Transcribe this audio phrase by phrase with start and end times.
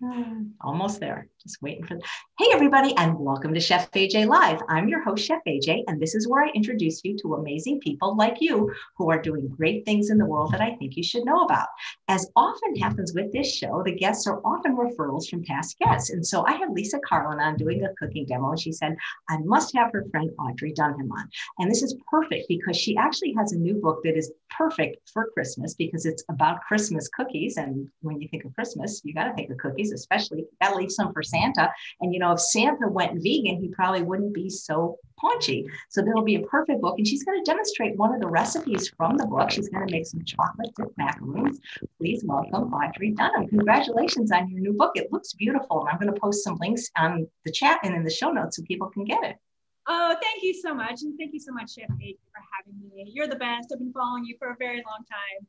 [0.00, 1.28] Hmm, almost there.
[1.42, 1.94] Just waiting for.
[1.94, 2.02] The...
[2.38, 4.60] Hey, everybody, and welcome to Chef AJ Live.
[4.68, 8.16] I'm your host, Chef AJ, and this is where I introduce you to amazing people
[8.16, 11.24] like you who are doing great things in the world that I think you should
[11.24, 11.68] know about.
[12.08, 16.10] As often happens with this show, the guests are often referrals from past guests.
[16.10, 18.94] And so I had Lisa Carlin on doing a cooking demo, and she said,
[19.30, 21.28] I must have her friend Audrey Dunham on.
[21.58, 25.30] And this is perfect because she actually has a new book that is perfect for
[25.32, 27.56] Christmas because it's about Christmas cookies.
[27.56, 30.76] And when you think of Christmas, you got to think of cookies especially that to
[30.76, 31.70] leave some for Santa.
[32.00, 35.66] And you know, if Santa went vegan, he probably wouldn't be so paunchy.
[35.88, 38.28] So there will be a perfect book, and she's going to demonstrate one of the
[38.28, 39.50] recipes from the book.
[39.50, 41.60] She's going to make some chocolate dip macaroons.
[41.98, 43.48] Please welcome Audrey Dunham.
[43.48, 44.92] Congratulations on your new book.
[44.94, 48.04] It looks beautiful, and I'm going to post some links on the chat and in
[48.04, 49.36] the show notes so people can get it.
[49.86, 51.02] Oh, thank you so much.
[51.02, 53.10] And thank you so much, Chef Kate, for having me.
[53.12, 53.72] You're the best.
[53.72, 55.46] I've been following you for a very long time.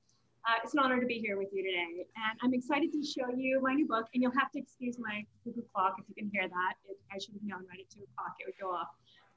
[0.47, 2.05] Uh, it's an honor to be here with you today.
[2.15, 4.07] And I'm excited to show you my new book.
[4.13, 6.73] And you'll have to excuse my cuckoo clock if you can hear that.
[6.89, 8.87] It, I should have known right at two o'clock it would go off.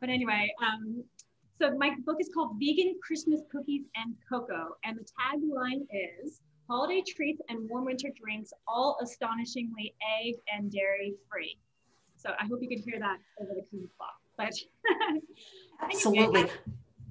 [0.00, 1.04] But anyway, um,
[1.60, 4.76] so my book is called Vegan Christmas Cookies and Cocoa.
[4.84, 11.14] And the tagline is holiday treats and warm winter drinks, all astonishingly egg and dairy
[11.30, 11.58] free.
[12.16, 14.16] So I hope you can hear that over the cuckoo clock.
[14.38, 14.54] But
[15.82, 16.48] absolutely.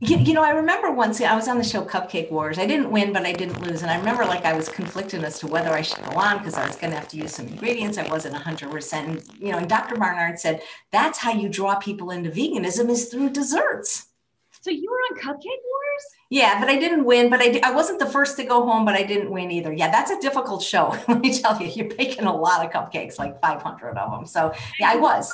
[0.03, 2.59] You, you, know, I remember once I was on the show Cupcake Wars.
[2.59, 3.83] I didn't win, but I didn't lose.
[3.83, 6.55] And I remember like I was conflicted as to whether I should go on because
[6.55, 7.97] I was going to have to use some ingredients.
[7.97, 8.93] I wasn't 100%.
[8.93, 9.95] And, you know, and Dr.
[9.95, 14.07] Barnard said, that's how you draw people into veganism is through desserts.
[14.59, 16.03] So you were on Cupcake Wars?
[16.29, 17.29] Yeah, but I didn't win.
[17.29, 19.71] But I, I wasn't the first to go home, but I didn't win either.
[19.71, 20.97] Yeah, that's a difficult show.
[21.07, 24.25] Let me tell you, you're baking a lot of cupcakes, like 500 of them.
[24.25, 25.33] So yeah, I was.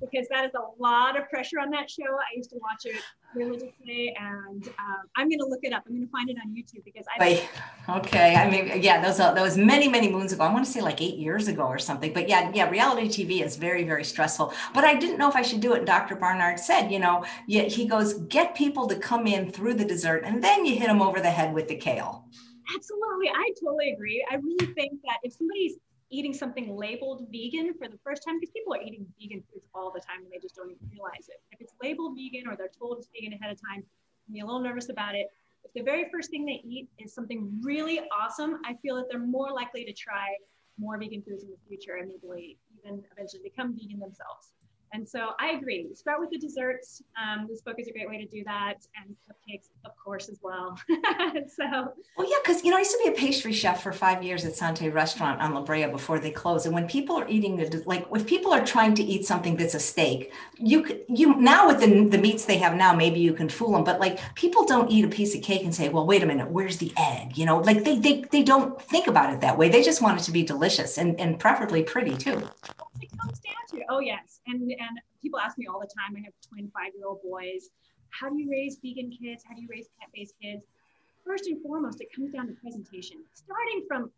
[0.00, 2.04] Because that is a lot of pressure on that show.
[2.04, 3.00] I used to watch it
[3.34, 5.84] religiously, and um, I'm going to look it up.
[5.86, 7.20] I'm going to find it on YouTube because I.
[7.20, 7.48] Wait,
[7.88, 8.36] okay.
[8.36, 10.44] I mean, yeah, those that was many many moons ago.
[10.44, 12.12] I want to say like eight years ago or something.
[12.12, 14.52] But yeah, yeah, reality TV is very very stressful.
[14.74, 15.84] But I didn't know if I should do it.
[15.84, 16.16] Dr.
[16.16, 20.22] Barnard said, you know, yeah, he goes get people to come in through the dessert,
[20.24, 22.26] and then you hit them over the head with the kale.
[22.74, 24.24] Absolutely, I totally agree.
[24.30, 25.74] I really think that if somebody's
[26.12, 29.90] eating something labeled vegan for the first time because people are eating vegan foods all
[29.90, 31.40] the time and they just don't even realize it.
[31.50, 33.82] If it's labeled vegan or they're told it's vegan ahead of time,
[34.30, 35.28] you're a little nervous about it.
[35.64, 39.18] If the very first thing they eat is something really awesome, I feel that they're
[39.18, 40.36] more likely to try
[40.78, 44.52] more vegan foods in the future and maybe even eventually become vegan themselves.
[44.94, 45.88] And so I agree.
[45.94, 47.02] Start with the desserts.
[47.16, 50.38] Um, this book is a great way to do that, and cupcakes, of course, as
[50.42, 50.78] well.
[51.48, 51.94] so.
[52.16, 54.44] Well, yeah, because you know I used to be a pastry chef for five years
[54.44, 56.66] at Sante Restaurant on La Brea before they closed.
[56.66, 59.74] And when people are eating the like, if people are trying to eat something that's
[59.74, 63.48] a steak, you you now with the the meats they have now, maybe you can
[63.48, 63.84] fool them.
[63.84, 66.50] But like people don't eat a piece of cake and say, well, wait a minute,
[66.50, 67.38] where's the egg?
[67.38, 69.70] You know, like they they they don't think about it that way.
[69.70, 72.42] They just want it to be delicious and and preferably pretty too
[73.18, 74.40] comes down to oh yes.
[74.46, 77.70] And and people ask me all the time i have twin five year old boys.
[78.10, 79.44] How do you raise vegan kids?
[79.48, 80.64] How do you raise plant-based kids?
[81.26, 83.18] First and foremost it comes down to presentation.
[83.34, 84.10] Starting from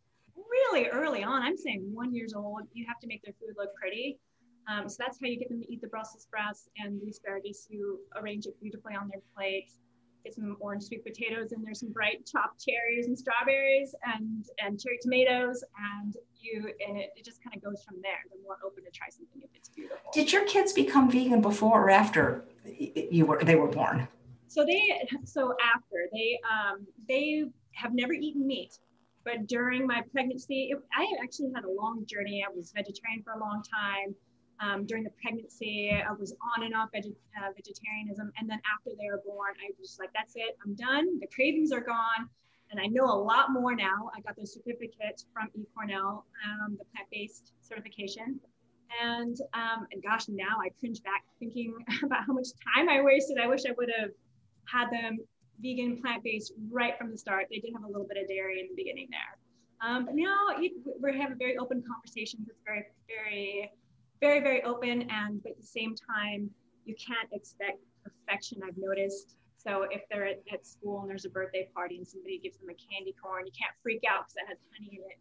[0.50, 3.74] really early on i'm saying one years old you have to make their food look
[3.76, 4.18] pretty.
[4.66, 7.66] Um, so that's how you get them to eat the brussels sprouts and the asparagus.
[7.70, 9.78] You arrange it beautifully on their plates
[10.24, 14.80] get some orange sweet potatoes and there's some bright chopped cherries and strawberries and and
[14.80, 15.62] cherry tomatoes
[16.00, 18.18] and you and it, it just kind of goes from there.
[18.30, 20.10] They're more open to try something if it's beautiful.
[20.12, 24.08] Did your kids become vegan before or after you were they were born?
[24.48, 28.78] So they so after they um they have never eaten meat
[29.24, 32.44] but during my pregnancy it, i actually had a long journey.
[32.46, 34.14] I was vegetarian for a long time
[34.60, 38.32] um, during the pregnancy, I was on and off veg- uh, vegetarianism.
[38.38, 41.18] And then after they were born, I was just like, that's it, I'm done.
[41.20, 42.28] The cravings are gone.
[42.70, 44.10] And I know a lot more now.
[44.16, 48.40] I got the certificate from eCornell, um, the plant based certification.
[49.02, 53.38] And, um, and gosh, now I cringe back thinking about how much time I wasted.
[53.38, 54.10] I wish I would have
[54.66, 55.18] had them
[55.60, 57.46] vegan, plant based right from the start.
[57.50, 59.38] They did have a little bit of dairy in the beginning there.
[59.84, 60.48] Um, but now
[61.00, 62.48] we're having very open conversations.
[62.48, 63.70] It's very, very
[64.20, 65.08] very, very open.
[65.10, 66.50] And but at the same time,
[66.84, 69.36] you can't expect perfection, I've noticed.
[69.56, 72.68] So if they're at, at school and there's a birthday party and somebody gives them
[72.68, 75.18] a candy corn, you can't freak out because it has honey in it.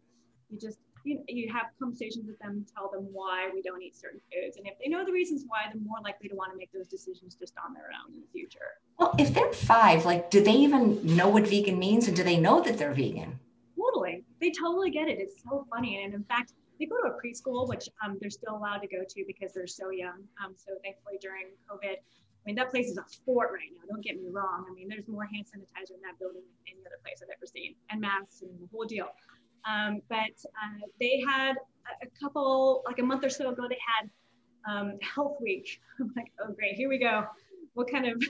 [0.50, 4.20] You just you, you have conversations with them, tell them why we don't eat certain
[4.32, 4.56] foods.
[4.56, 6.86] And if they know the reasons why, they're more likely to want to make those
[6.86, 8.80] decisions just on their own in the future.
[8.98, 12.38] Well, if they're five, like, do they even know what vegan means and do they
[12.38, 13.38] know that they're vegan?
[13.78, 14.24] Totally.
[14.40, 15.18] They totally get it.
[15.20, 16.02] It's so funny.
[16.02, 16.52] And in fact,
[16.84, 19.66] they go to a preschool, which um, they're still allowed to go to because they're
[19.66, 20.24] so young.
[20.44, 23.80] Um, so thankfully during COVID, I mean, that place is a fort right now.
[23.88, 24.66] Don't get me wrong.
[24.68, 27.46] I mean, there's more hand sanitizer in that building than any other place I've ever
[27.46, 29.08] seen, and masks and the whole deal.
[29.64, 31.54] Um, but uh, they had
[32.02, 34.10] a couple, like a month or so ago, they had
[34.70, 35.80] um, Health Week.
[36.00, 37.24] I'm like, oh, great, here we go.
[37.72, 38.22] What kind of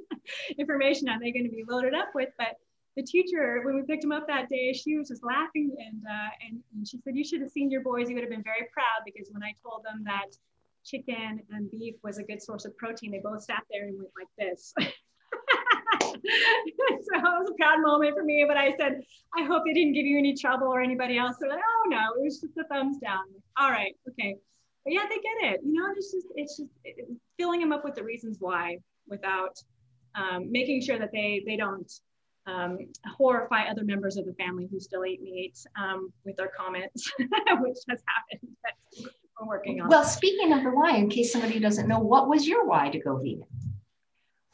[0.58, 2.30] information are they going to be loaded up with?
[2.36, 2.56] But
[2.96, 6.30] the teacher, when we picked him up that day, she was just laughing and, uh,
[6.46, 8.08] and, and she said, you should have seen your boys.
[8.08, 10.36] You would have been very proud because when I told them that
[10.84, 14.10] chicken and beef was a good source of protein, they both sat there and went
[14.18, 14.74] like this.
[16.12, 19.00] so it was a proud moment for me, but I said,
[19.38, 21.36] I hope they didn't give you any trouble or anybody else.
[21.40, 23.24] They're like, oh no, it was just a thumbs down.
[23.58, 24.36] All right, okay.
[24.84, 25.60] But yeah, they get it.
[25.64, 26.70] You know, it's just, it's just
[27.38, 28.78] filling them up with the reasons why
[29.08, 29.56] without
[30.14, 31.90] um, making sure that they, they don't
[32.46, 37.10] um, horrify other members of the family who still eat meat um, with their comments,
[37.18, 38.56] which has happened.
[38.62, 39.88] But we're working on.
[39.88, 42.98] Well, speaking of the why, in case somebody doesn't know, what was your why to
[42.98, 43.44] go vegan?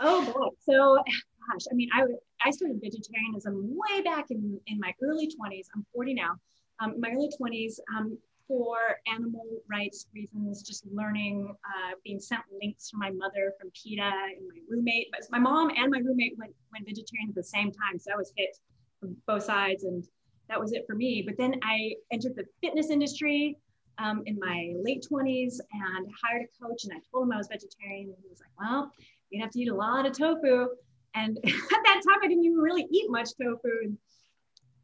[0.01, 2.05] Oh boy, so gosh, I mean, I
[2.45, 5.67] I started vegetarianism way back in in my early 20s.
[5.75, 6.37] I'm 40 now.
[6.81, 8.17] Um, my early 20s, um,
[8.49, 14.03] for animal rights reasons, just learning, uh, being sent links from my mother, from PETA,
[14.03, 15.09] and my roommate.
[15.13, 17.99] But my mom and my roommate went, went vegetarian at the same time.
[17.99, 18.57] So I was hit
[18.99, 20.05] from both sides, and
[20.49, 21.23] that was it for me.
[21.25, 23.59] But then I entered the fitness industry
[23.99, 27.49] um, in my late 20s and hired a coach, and I told him I was
[27.49, 28.09] vegetarian.
[28.09, 28.91] And he was like, Well,
[29.31, 30.69] you have to eat a lot of tofu.
[31.15, 33.69] And at that time, I didn't even really eat much tofu.
[33.85, 33.99] And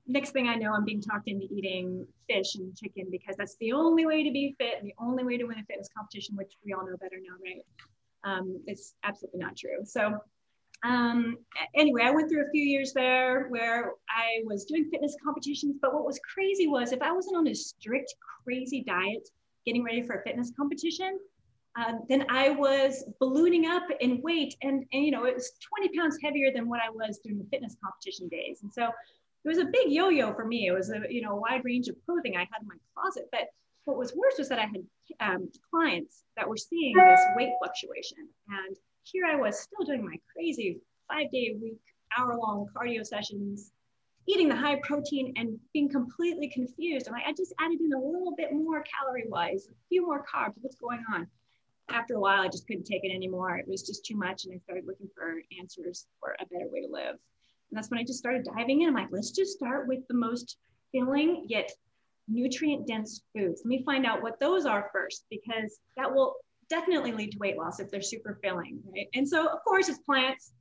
[0.06, 3.72] next thing I know, I'm being talked into eating fish and chicken because that's the
[3.72, 6.52] only way to be fit and the only way to win a fitness competition, which
[6.64, 7.64] we all know better now, right?
[8.24, 9.84] Um, it's absolutely not true.
[9.84, 10.18] So,
[10.84, 11.38] um,
[11.74, 15.76] anyway, I went through a few years there where I was doing fitness competitions.
[15.80, 18.14] But what was crazy was if I wasn't on a strict,
[18.44, 19.28] crazy diet,
[19.64, 21.18] getting ready for a fitness competition,
[21.76, 25.98] uh, then I was ballooning up in weight and, and, you know, it was 20
[25.98, 28.60] pounds heavier than what I was during the fitness competition days.
[28.62, 28.90] And so
[29.44, 30.66] it was a big yo-yo for me.
[30.66, 33.28] It was a you know wide range of clothing I had in my closet.
[33.30, 33.48] But
[33.84, 34.84] what was worse was that I had
[35.20, 40.16] um, clients that were seeing this weight fluctuation, and here I was still doing my
[40.34, 41.80] crazy five day a week,
[42.16, 43.72] hour long cardio sessions,
[44.26, 47.06] eating the high protein and being completely confused.
[47.06, 50.24] And I, I just added in a little bit more calorie wise, a few more
[50.24, 50.54] carbs.
[50.60, 51.26] What's going on?
[51.90, 53.58] After a while, I just couldn't take it anymore.
[53.58, 56.80] It was just too much, and I started looking for answers for a better way
[56.80, 57.16] to live.
[57.74, 58.88] And that's when I just started diving in.
[58.90, 60.58] I'm like, let's just start with the most
[60.92, 61.72] filling yet
[62.28, 63.62] nutrient dense foods.
[63.64, 66.36] Let me find out what those are first, because that will
[66.70, 69.08] definitely lead to weight loss if they're super filling, right?
[69.14, 70.52] And so, of course, it's plants,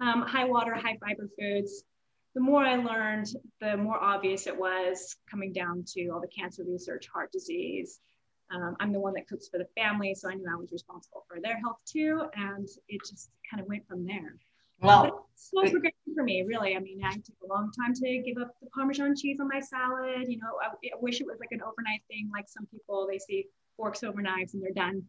[0.00, 1.84] um, high water, high fiber foods.
[2.34, 3.26] The more I learned,
[3.60, 8.00] the more obvious it was coming down to all the cancer research, heart disease.
[8.50, 11.26] Um, I'm the one that cooks for the family, so I knew I was responsible
[11.28, 12.22] for their health too.
[12.34, 14.36] And it just kind of went from there.
[14.82, 16.76] Well, it's slow progression for me, really.
[16.76, 19.60] I mean, I took a long time to give up the Parmesan cheese on my
[19.60, 20.26] salad.
[20.28, 23.18] You know, I, I wish it was like an overnight thing, like some people they
[23.18, 23.46] see
[23.76, 25.02] forks over knives and they're done.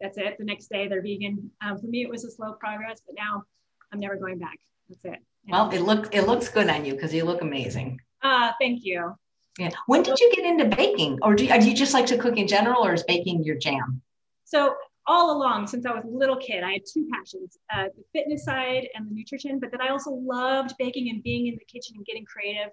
[0.00, 0.36] That's it.
[0.38, 1.50] The next day they're vegan.
[1.64, 3.44] Um, for me, it was a slow progress, but now
[3.92, 4.58] I'm never going back.
[4.88, 5.22] That's it.
[5.48, 8.00] Well, it looks it looks good on you because you look amazing.
[8.22, 9.14] Uh, thank you.
[9.58, 9.70] Yeah.
[9.86, 12.36] When did you get into baking, or do you, do you just like to cook
[12.38, 14.00] in general, or is baking your jam?
[14.44, 14.74] So
[15.06, 18.44] all along since I was a little kid, I had two passions, uh, the fitness
[18.44, 21.96] side and the nutrition, but then I also loved baking and being in the kitchen
[21.96, 22.72] and getting creative.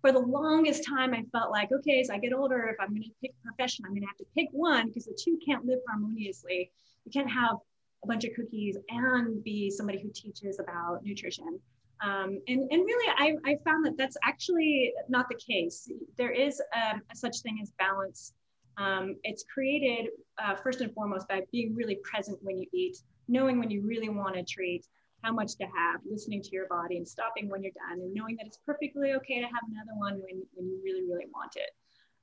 [0.00, 3.02] For the longest time, I felt like, okay, as I get older, if I'm going
[3.02, 5.64] to pick a profession, I'm going to have to pick one because the two can't
[5.66, 6.70] live harmoniously.
[7.04, 7.56] You can't have
[8.04, 11.58] a bunch of cookies and be somebody who teaches about nutrition.
[12.00, 15.90] Um, and, and really, I, I found that that's actually not the case.
[16.16, 18.34] There is um, a such thing as balance
[18.78, 20.10] um, it's created
[20.42, 24.08] uh, first and foremost by being really present when you eat, knowing when you really
[24.08, 24.86] want to treat,
[25.22, 28.36] how much to have, listening to your body and stopping when you're done, and knowing
[28.36, 31.70] that it's perfectly okay to have another one when, when you really, really want it.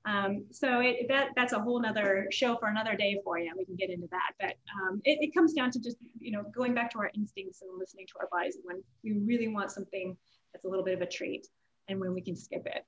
[0.06, 3.52] Um, so it, that that's a whole nother show for another day for you.
[3.58, 6.44] We can get into that, but um, it, it, comes down to just you know
[6.54, 10.16] going back to our instincts and listening to our bodies when we really want something
[10.54, 11.48] that's a little bit of a treat,
[11.88, 12.86] and when we can skip it.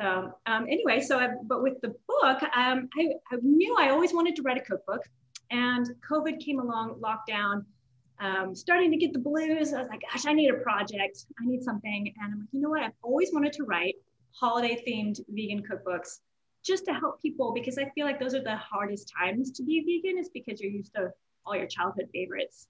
[0.00, 4.12] So um, anyway, so I, but with the book, um, I, I, knew I always
[4.14, 5.02] wanted to write a cookbook,
[5.50, 7.64] and COVID came along, lockdown,
[8.20, 9.72] um, starting to get the blues.
[9.74, 11.26] I was like, gosh, I need a project.
[11.40, 12.82] I need something, and I'm like, you know what?
[12.82, 13.96] I've always wanted to write
[14.34, 16.20] holiday themed vegan cookbooks
[16.64, 19.80] just to help people because I feel like those are the hardest times to be
[19.80, 21.12] vegan is because you're used to
[21.44, 22.68] all your childhood favorites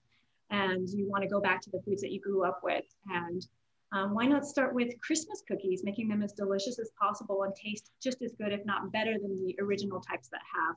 [0.51, 3.47] and you want to go back to the foods that you grew up with and
[3.93, 7.91] um, why not start with Christmas cookies, making them as delicious as possible and taste
[8.03, 10.77] just as good, if not better, than the original types that have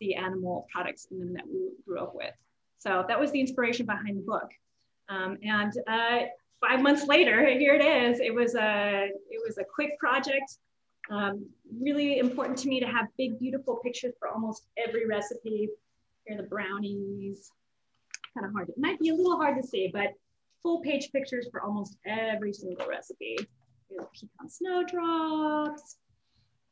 [0.00, 2.34] the animal products in them that we grew up with.
[2.78, 4.50] So that was the inspiration behind the book.
[5.08, 6.26] Um, and uh,
[6.60, 8.20] five months later, here it is.
[8.20, 10.58] It was a it was a quick project.
[11.10, 11.46] Um,
[11.80, 15.68] really important to me to have big, beautiful pictures for almost every recipe.
[16.26, 17.50] Here are the brownies.
[18.34, 18.68] Kind of hard.
[18.68, 20.12] It might be a little hard to see, but
[20.62, 23.38] full page pictures for almost every single recipe.
[23.88, 25.96] Here's pecan snowdrops.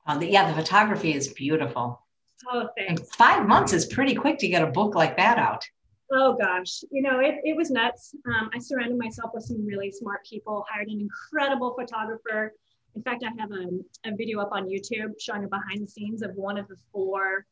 [0.06, 2.02] Uh, the, yeah, the photography is beautiful.
[2.50, 3.00] Oh, thanks.
[3.00, 5.64] And five months is pretty quick to get a book like that out.
[6.10, 8.14] Oh gosh, you know, it, it was nuts.
[8.26, 12.54] Um, I surrounded myself with some really smart people, hired an incredible photographer.
[12.94, 16.22] In fact, I have a, a video up on YouTube showing a behind the scenes
[16.22, 17.44] of one of the four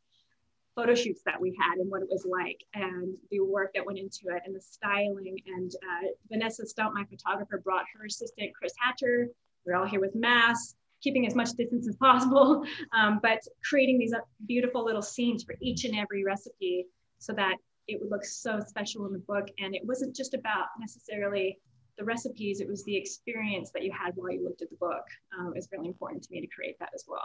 [0.76, 3.98] photo shoots that we had and what it was like and the work that went
[3.98, 5.38] into it and the styling.
[5.46, 9.28] And uh, Vanessa Stump, my photographer, brought her assistant, Chris Hatcher.
[9.64, 14.14] We're all here with masks, keeping as much distance as possible, um, but creating these
[14.46, 16.86] beautiful little scenes for each and every recipe
[17.18, 17.56] so that
[17.88, 19.46] it would look so special in the book.
[19.58, 21.58] And it wasn't just about necessarily
[21.96, 25.04] the recipes, it was the experience that you had while you looked at the book.
[25.38, 27.24] Um, was really important to me to create that as well.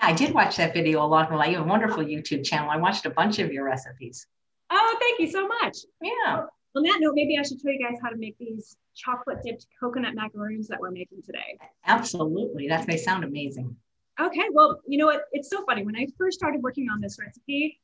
[0.00, 1.30] I did watch that video a lot.
[1.30, 2.70] Well, you have a wonderful YouTube channel.
[2.70, 4.26] I watched a bunch of your recipes.
[4.70, 5.78] Oh, thank you so much.
[6.02, 6.44] Yeah.
[6.76, 9.66] On that note, maybe I should show you guys how to make these chocolate dipped
[9.78, 11.58] coconut macaroons that we're making today.
[11.86, 12.68] Absolutely.
[12.68, 13.76] That may sound amazing.
[14.20, 14.44] Okay.
[14.52, 15.22] Well, you know what?
[15.32, 15.84] It's so funny.
[15.84, 17.80] When I first started working on this recipe,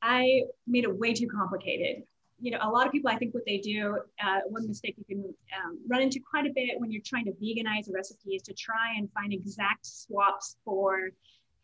[0.00, 2.04] I made it way too complicated.
[2.40, 5.04] You know, a lot of people, I think what they do, uh, one mistake you
[5.04, 8.42] can um, run into quite a bit when you're trying to veganize a recipe is
[8.42, 11.10] to try and find exact swaps for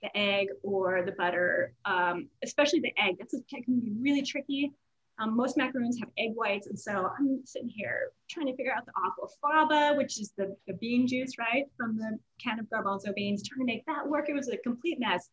[0.03, 3.17] the egg or the butter, um, especially the egg.
[3.19, 4.73] That's a, can be really tricky.
[5.21, 6.69] Um, most macaroons have egg whites.
[6.69, 10.75] And so I'm sitting here trying to figure out the aquafaba, which is the, the
[10.75, 11.65] bean juice, right?
[11.77, 14.29] From the can of garbanzo beans, trying to make that work.
[14.29, 15.29] It was a complete mess.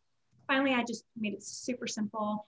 [0.47, 2.47] Finally, I just made it super simple.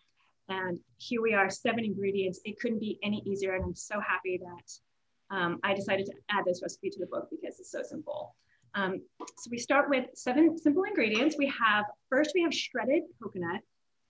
[0.49, 2.39] And here we are, seven ingredients.
[2.43, 3.53] It couldn't be any easier.
[3.53, 7.27] And I'm so happy that um, I decided to add this recipe to the book
[7.29, 8.33] because it's so simple.
[8.77, 9.01] Um,
[9.37, 11.35] so we start with seven simple ingredients.
[11.37, 13.61] We have, first we have shredded coconut.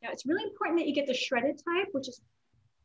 [0.03, 2.21] Now it's really important that you get the shredded type, which is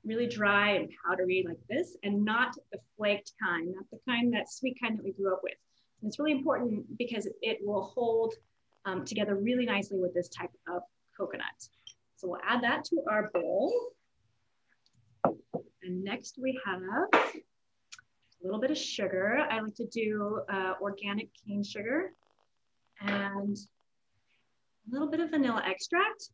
[0.05, 4.53] really dry and powdery like this, and not the flaked kind, not the kind, that
[4.53, 5.55] sweet kind that we grew up with.
[6.01, 8.35] And it's really important because it will hold
[8.85, 10.83] um, together really nicely with this type of
[11.19, 11.47] coconut.
[12.17, 13.73] So we'll add that to our bowl.
[15.83, 16.81] And next we have
[18.43, 19.47] a little bit of sugar.
[19.51, 22.13] I like to do uh, organic cane sugar
[23.01, 26.31] and a little bit of vanilla extract.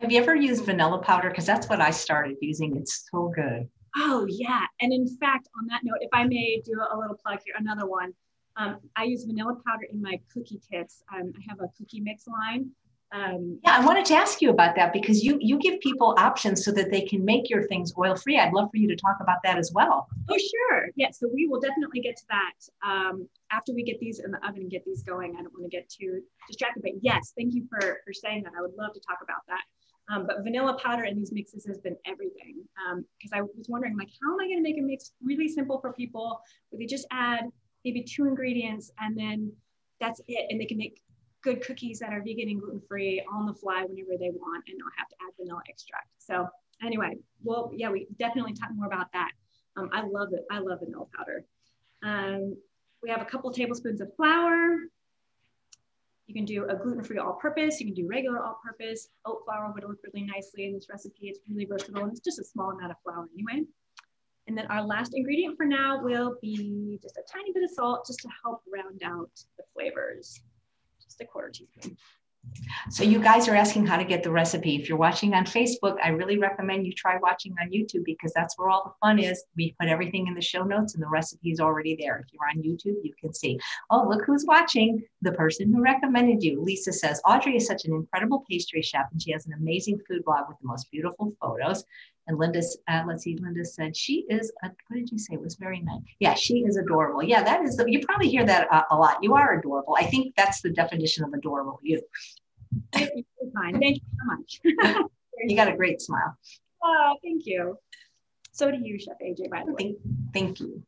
[0.00, 1.30] Have you ever used vanilla powder?
[1.30, 2.76] Because that's what I started using.
[2.76, 3.68] It's so good.
[3.96, 4.64] Oh, yeah.
[4.80, 7.86] And in fact, on that note, if I may do a little plug here, another
[7.86, 8.12] one.
[8.56, 11.04] Um, I use vanilla powder in my cookie kits.
[11.14, 12.70] Um, I have a cookie mix line
[13.12, 16.64] um, yeah, I wanted to ask you about that because you you give people options
[16.64, 18.38] so that they can make your things oil free.
[18.38, 20.08] I'd love for you to talk about that as well.
[20.30, 20.88] Oh, sure.
[20.96, 24.38] Yeah, so we will definitely get to that um, after we get these in the
[24.38, 25.36] oven and get these going.
[25.38, 28.54] I don't want to get too distracted, but yes, thank you for for saying that.
[28.58, 29.62] I would love to talk about that.
[30.10, 32.64] Um, but vanilla powder in these mixes has been everything
[33.18, 35.48] because um, I was wondering like how am I going to make a mix really
[35.48, 36.40] simple for people
[36.70, 37.44] where they just add
[37.84, 39.52] maybe two ingredients and then
[40.00, 41.00] that's it and they can make
[41.42, 44.78] good cookies that are vegan and gluten free on the fly whenever they want and
[44.78, 46.08] not have to add vanilla extract.
[46.18, 46.48] So
[46.82, 49.32] anyway, well, yeah, we definitely talk more about that.
[49.76, 50.44] Um, I love it.
[50.50, 51.44] I love vanilla powder.
[52.02, 52.56] Um,
[53.02, 54.76] we have a couple tablespoons of flour.
[56.26, 57.80] You can do a gluten-free all-purpose.
[57.80, 59.08] You can do regular all-purpose.
[59.26, 61.28] Oat flour would work really nicely in this recipe.
[61.28, 63.66] It's really versatile and it's just a small amount of flour anyway.
[64.46, 68.06] And then our last ingredient for now will be just a tiny bit of salt
[68.06, 70.40] just to help round out the flavors
[71.12, 71.96] just a quarter teaspoon.
[72.90, 74.74] So you guys are asking how to get the recipe.
[74.74, 78.58] If you're watching on Facebook, I really recommend you try watching on YouTube because that's
[78.58, 79.44] where all the fun is.
[79.56, 82.18] We put everything in the show notes and the recipe is already there.
[82.18, 85.04] If you're on YouTube, you can see, oh, look who's watching.
[85.20, 86.60] The person who recommended you.
[86.60, 90.24] Lisa says, Audrey is such an incredible pastry chef and she has an amazing food
[90.24, 91.84] blog with the most beautiful photos.
[92.28, 95.34] And Linda, uh, let's see, Linda said she is, a, what did you say?
[95.34, 96.02] It was very nice.
[96.20, 97.22] Yeah, she is adorable.
[97.22, 99.18] Yeah, that is, the, you probably hear that uh, a lot.
[99.22, 99.96] You are adorable.
[99.98, 102.00] I think that's the definition of adorable, you.
[102.92, 103.24] Thank you
[103.54, 104.60] Thank you so much.
[105.44, 106.36] you got a great smile.
[106.82, 107.76] Oh, thank you.
[108.52, 109.76] So do you, Chef AJ, by the way.
[109.78, 109.98] Thank,
[110.32, 110.82] thank you.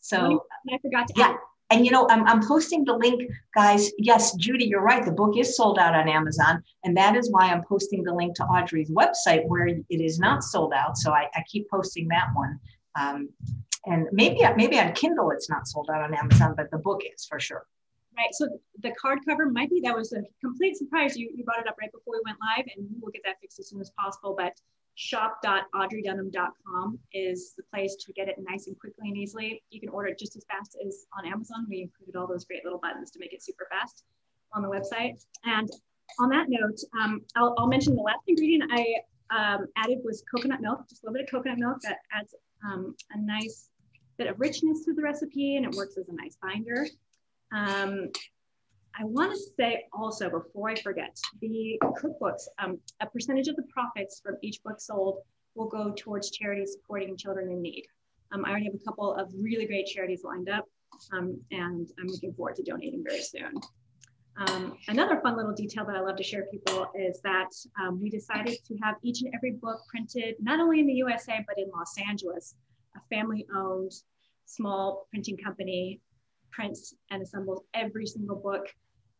[0.00, 1.30] So I forgot to yeah.
[1.30, 1.36] Add.
[1.70, 3.90] And you know, I'm, I'm posting the link, guys.
[3.98, 5.04] Yes, Judy, you're right.
[5.04, 6.62] The book is sold out on Amazon.
[6.84, 10.42] And that is why I'm posting the link to Audrey's website where it is not
[10.42, 10.98] sold out.
[10.98, 12.58] So I, I keep posting that one.
[12.98, 13.28] Um,
[13.86, 17.24] and maybe maybe on Kindle it's not sold out on Amazon, but the book is
[17.24, 17.66] for sure.
[18.16, 18.28] Right.
[18.32, 18.48] So
[18.82, 21.16] the card cover might be that was a complete surprise.
[21.16, 23.60] You, you brought it up right before we went live, and we'll get that fixed
[23.60, 24.34] as soon as possible.
[24.36, 24.60] But
[25.00, 29.62] shop.audreydunham.com is the place to get it nice and quickly and easily.
[29.70, 31.64] You can order it just as fast as on Amazon.
[31.70, 34.04] We included all those great little buttons to make it super fast.
[34.52, 35.24] on the website.
[35.44, 35.70] And
[36.18, 38.96] on that note, um, I'll, I'll, mention the last ingredient I
[39.30, 42.34] um, added was coconut milk, just a little bit of coconut milk that adds
[42.66, 43.70] um, a nice
[44.18, 46.86] bit of richness to the recipe and it works as a nice binder.
[48.98, 53.64] I want to say also before I forget, the cookbooks, um, a percentage of the
[53.72, 55.18] profits from each book sold
[55.54, 57.86] will go towards charities supporting children in need.
[58.32, 60.64] Um, I already have a couple of really great charities lined up,
[61.12, 63.54] um, and I'm looking forward to donating very soon.
[64.36, 68.00] Um, another fun little detail that I love to share with people is that um,
[68.00, 71.58] we decided to have each and every book printed not only in the USA, but
[71.58, 72.54] in Los Angeles.
[72.96, 73.92] A family owned
[74.46, 76.00] small printing company
[76.50, 78.66] prints and assembles every single book.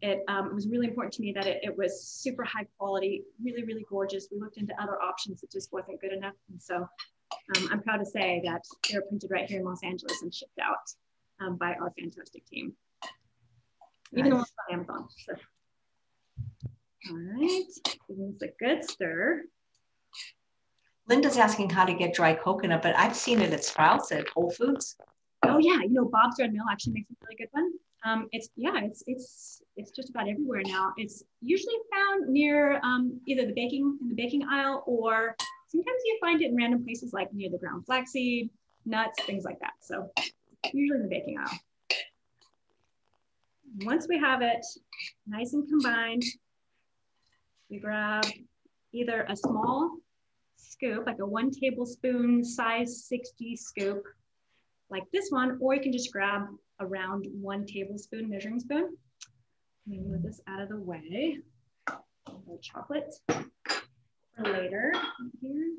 [0.03, 3.65] It um, was really important to me that it, it, was super high quality, really,
[3.65, 4.29] really gorgeous.
[4.33, 6.35] We looked into other options, it just wasn't good enough.
[6.51, 10.23] And so um, I'm proud to say that they're printed right here in Los Angeles
[10.23, 10.77] and shipped out
[11.41, 12.73] um, by our fantastic team.
[14.17, 14.53] Even nice.
[14.71, 15.09] on Amazon.
[15.27, 15.35] So.
[17.11, 17.65] All right,
[18.09, 19.45] giving a good stir.
[21.09, 24.51] Linda's asking how to get dry coconut, but I've seen it at Sprouts at Whole
[24.51, 24.97] Foods.
[25.45, 27.71] Oh yeah, you know Bob's Red Mill actually makes a really good one.
[28.05, 30.93] Um, it's yeah, it's it's it's just about everywhere now.
[30.97, 35.37] It's usually found near um, either the baking in the baking aisle or
[35.69, 38.51] sometimes you find it in random places like near the ground flaxseed,
[38.85, 39.73] nuts, things like that.
[39.81, 40.11] So
[40.73, 41.59] usually in the baking aisle.
[43.83, 44.65] Once we have it
[45.27, 46.25] nice and combined,
[47.71, 48.27] we grab
[48.93, 49.97] either a small
[50.57, 54.03] scoop, like a one tablespoon size 60 scoop,
[54.91, 56.43] like this one, or you can just grab
[56.81, 58.97] around one tablespoon measuring spoon.
[59.87, 61.39] Let me move this out of the way.
[62.63, 64.93] Chocolate for later
[65.41, 65.71] here.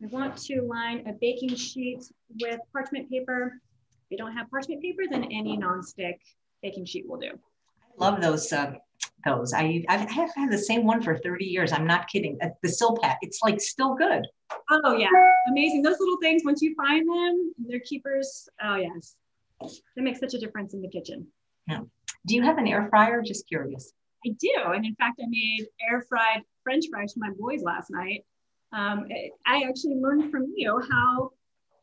[0.00, 2.02] We want to line a baking sheet
[2.40, 3.60] with parchment paper.
[3.90, 6.14] If you don't have parchment paper, then any nonstick
[6.62, 7.32] baking sheet will do.
[7.32, 8.50] I love those.
[8.52, 8.74] Uh,
[9.24, 11.72] those I I've had the same one for 30 years.
[11.72, 12.38] I'm not kidding.
[12.42, 14.26] Uh, the Silpat, it's like still good.
[14.70, 15.08] Oh yeah,
[15.48, 15.82] amazing.
[15.82, 16.42] Those little things.
[16.44, 18.48] Once you find them, they're keepers.
[18.62, 19.16] Oh yes,
[19.96, 21.26] they make such a difference in the kitchen.
[21.68, 21.80] Yeah.
[22.26, 23.22] Do you have an air fryer?
[23.22, 23.92] Just curious.
[24.26, 27.90] I do, and in fact, I made air fried French fries for my boys last
[27.90, 28.24] night.
[28.72, 29.08] Um,
[29.46, 31.30] I actually learned from you how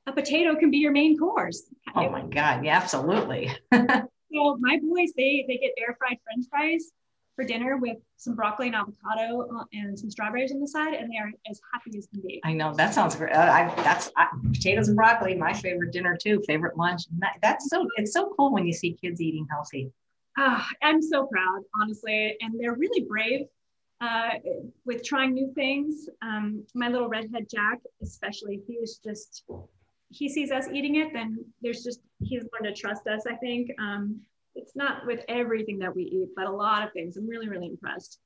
[0.06, 1.64] a potato can be your main course.
[1.96, 2.64] Oh my God!
[2.64, 3.52] Yeah, absolutely.
[3.74, 6.92] so my boys, they they get air fried French fries
[7.38, 11.10] for dinner with some broccoli and avocado uh, and some strawberries on the side, and
[11.10, 12.42] they are as happy as can be.
[12.44, 13.34] I know that sounds great.
[13.34, 17.04] I, that's I, potatoes and broccoli, my favorite dinner too, favorite lunch.
[17.44, 19.92] That's so it's so cool when you see kids eating healthy.
[20.36, 23.46] Uh, I'm so proud, honestly, and they're really brave
[24.02, 24.32] uh,
[24.86, 26.10] with trying new things.
[26.24, 29.44] Um, my little redhead Jack, especially, he was just,
[30.10, 33.72] he sees us eating it, then there's just, he's learned to trust us, I think.
[33.80, 34.22] Um,
[34.58, 37.16] it's not with everything that we eat, but a lot of things.
[37.16, 38.20] I'm really, really impressed.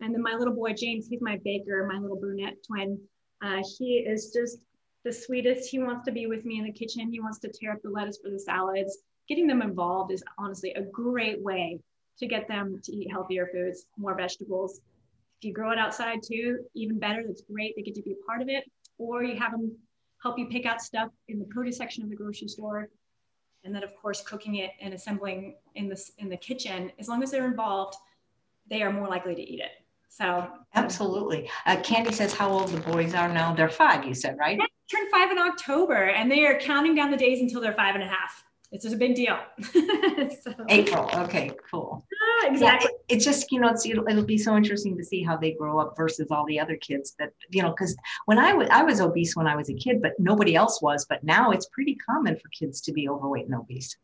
[0.00, 2.98] And then my little boy, James, he's my baker, my little brunette twin.
[3.42, 4.58] Uh, he is just
[5.04, 5.70] the sweetest.
[5.70, 7.10] He wants to be with me in the kitchen.
[7.10, 8.98] He wants to tear up the lettuce for the salads.
[9.28, 11.80] Getting them involved is honestly a great way
[12.18, 14.80] to get them to eat healthier foods, more vegetables,
[15.40, 17.24] if you grow it outside too, even better.
[17.26, 17.74] That's great.
[17.74, 18.64] They get to be a part of it.
[18.98, 19.74] Or you have them
[20.22, 22.90] help you pick out stuff in the produce section of the grocery store.
[23.64, 27.22] And then of course, cooking it and assembling in this in the kitchen, as long
[27.22, 27.94] as they're involved,
[28.68, 29.72] they are more likely to eat it.
[30.08, 31.48] So absolutely.
[31.66, 33.54] Uh, Candy says how old the boys are now.
[33.54, 34.58] They're five, you said, right?
[34.58, 37.94] They turned five in October and they are counting down the days until they're five
[37.94, 39.36] and a half it's just a big deal.
[39.62, 40.54] so.
[40.68, 41.10] April.
[41.14, 42.04] Okay, cool.
[42.22, 42.88] Ah, exactly.
[42.90, 45.36] Yeah, it, it's just, you know, it's, it'll, it'll, be so interesting to see how
[45.36, 48.68] they grow up versus all the other kids that, you know, because when I was,
[48.70, 51.04] I was obese when I was a kid, but nobody else was.
[51.04, 53.96] But now it's pretty common for kids to be overweight and obese.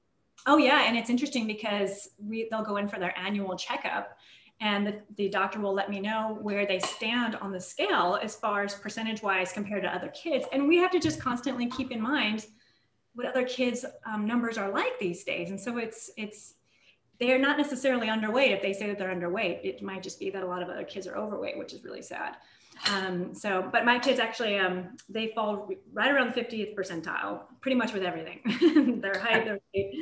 [0.47, 0.85] Oh yeah.
[0.87, 4.19] And it's interesting because we, they'll go in for their annual checkup
[4.61, 8.35] and the, the doctor will let me know where they stand on the scale as
[8.35, 10.47] far as percentage wise compared to other kids.
[10.51, 12.47] And we have to just constantly keep in mind
[13.17, 16.55] what other kids um, numbers are like these days and so it's it's
[17.19, 20.43] they're not necessarily underweight if they say that they're underweight it might just be that
[20.43, 22.37] a lot of other kids are overweight which is really sad
[22.93, 27.75] um, so but my kids actually um, they fall right around the 50th percentile pretty
[27.75, 29.95] much with everything their height their weight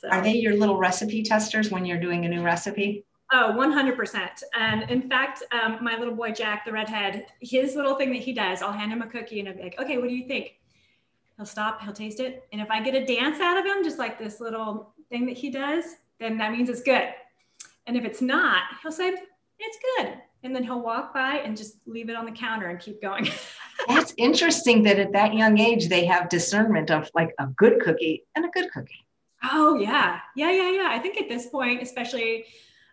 [0.00, 0.08] so.
[0.08, 4.42] are they your little recipe testers when you're doing a new recipe Oh, 100%.
[4.56, 8.32] And in fact, um, my little boy, Jack, the redhead, his little thing that he
[8.32, 10.58] does, I'll hand him a cookie and I'll be like, okay, what do you think?
[11.36, 12.46] He'll stop, he'll taste it.
[12.52, 15.36] And if I get a dance out of him, just like this little thing that
[15.36, 15.84] he does,
[16.20, 17.08] then that means it's good.
[17.86, 19.14] And if it's not, he'll say,
[19.58, 20.14] it's good.
[20.42, 23.28] And then he'll walk by and just leave it on the counter and keep going.
[23.88, 28.24] That's interesting that at that young age, they have discernment of like a good cookie
[28.36, 29.06] and a good cookie.
[29.42, 30.20] Oh, yeah.
[30.36, 30.88] Yeah, yeah, yeah.
[30.90, 32.46] I think at this point, especially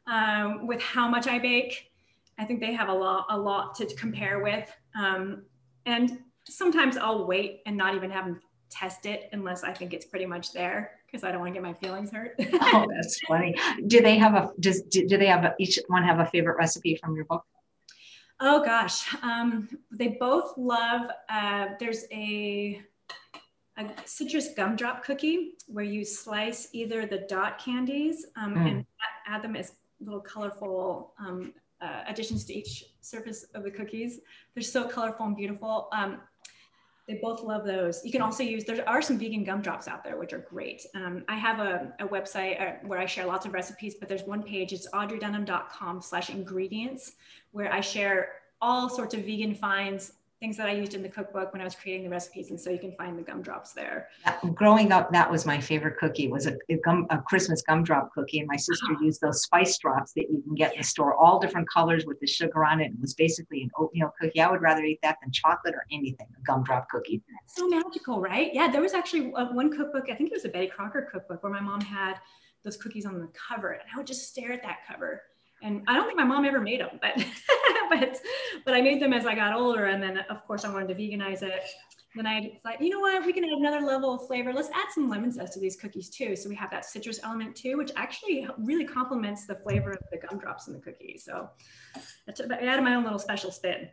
[0.08, 1.92] um, with how much I bake.
[2.38, 4.74] I think they have a lot, a lot to compare with.
[4.96, 5.44] Um,
[5.86, 10.06] and sometimes I'll wait and not even have them test it unless I think it's
[10.06, 12.36] pretty much there because I don't want to get my feelings hurt.
[12.40, 13.56] oh, that's funny.
[13.88, 16.58] Do they have a does do, do they have a, each one have a favorite
[16.58, 17.44] recipe from your book?
[18.40, 21.12] Oh gosh, um, they both love.
[21.30, 22.82] Uh, there's a
[23.78, 28.70] a citrus gumdrop cookie where you slice either the dot candies um, mm.
[28.70, 28.86] and
[29.28, 34.20] add them as little colorful um, uh, additions to each surface of the cookies.
[34.54, 35.88] They're so colorful and beautiful.
[35.94, 36.20] Um,
[37.08, 38.06] they both love those.
[38.06, 40.86] You can also use, there are some vegan gumdrops out there, which are great.
[40.96, 44.24] Um, I have a, a website uh, where I share lots of recipes, but there's
[44.24, 47.14] one page, it's audreydunham.com slash ingredients,
[47.52, 51.54] where I share all sorts of vegan finds things that I used in the cookbook
[51.54, 52.50] when I was creating the recipes.
[52.50, 54.10] And so you can find the gumdrops there.
[54.56, 58.40] Growing up, that was my favorite cookie was a, a, gum, a Christmas gumdrop cookie.
[58.40, 59.06] And my sister uh-huh.
[59.06, 62.20] used those spice drops that you can get in the store, all different colors with
[62.20, 62.92] the sugar on it.
[62.92, 64.42] It was basically an oatmeal cookie.
[64.42, 67.22] I would rather eat that than chocolate or anything, a gumdrop cookie.
[67.40, 68.52] That's so magical, right?
[68.52, 71.52] Yeah, there was actually one cookbook, I think it was a Betty Crocker cookbook where
[71.52, 72.16] my mom had
[72.64, 75.22] those cookies on the cover and I would just stare at that cover
[75.62, 77.14] and I don't think my mom ever made them, but
[77.90, 78.18] but
[78.66, 80.96] but I made them as I got older, and then of course I wanted to
[80.96, 81.64] veganize it.
[82.16, 84.52] Then I thought, you know what, we can add another level of flavor.
[84.52, 86.36] Let's add some lemon zest to these cookies too.
[86.36, 90.18] So we have that citrus element too, which actually really complements the flavor of the
[90.18, 91.18] gumdrops in the cookie.
[91.18, 91.50] So
[92.28, 93.88] I, took, I added my own little special spin.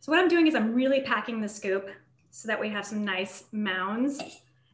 [0.00, 1.90] So what I'm doing is I'm really packing the scoop
[2.30, 4.20] so that we have some nice mounds.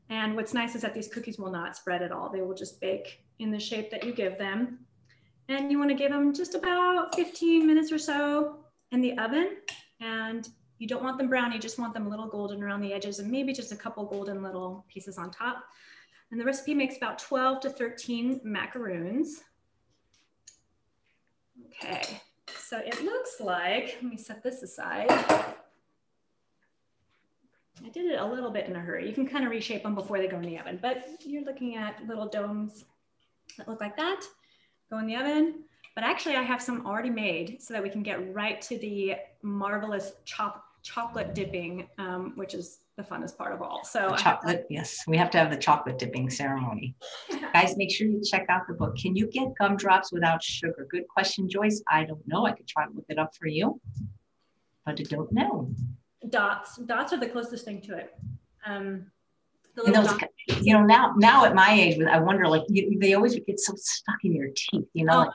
[0.09, 2.31] And what's nice is that these cookies will not spread at all.
[2.31, 4.86] They will just bake in the shape that you give them.
[5.49, 8.57] And you want to give them just about 15 minutes or so
[8.93, 9.57] in the oven.
[10.01, 12.93] And you don't want them brown, you just want them a little golden around the
[12.93, 15.65] edges and maybe just a couple golden little pieces on top.
[16.31, 19.43] And the recipe makes about 12 to 13 macaroons.
[21.67, 22.21] Okay,
[22.59, 25.07] so it looks like, let me set this aside.
[27.85, 29.07] I did it a little bit in a hurry.
[29.09, 31.77] You can kind of reshape them before they go in the oven, but you're looking
[31.77, 32.85] at little domes
[33.57, 34.27] that look like that
[34.90, 35.64] go in the oven.
[35.94, 39.16] But actually I have some already made so that we can get right to the
[39.42, 43.83] marvelous chop chocolate dipping, um, which is the funnest part of all.
[43.85, 46.94] So the chocolate, yes, we have to have the chocolate dipping ceremony.
[47.53, 48.96] Guys, make sure you check out the book.
[48.96, 50.87] Can you get gumdrops without sugar?
[50.88, 51.83] Good question, Joyce.
[51.90, 52.46] I don't know.
[52.46, 53.81] I could try to look it up for you,
[54.85, 55.75] but I don't know.
[56.29, 58.14] Dots, dots are the closest thing to it.
[58.64, 59.11] Um,
[59.85, 60.15] and those,
[60.61, 63.75] you know, now now at my age, I wonder like you, they always get so
[63.77, 64.89] stuck in your teeth.
[64.93, 65.27] You know.
[65.29, 65.33] Oh.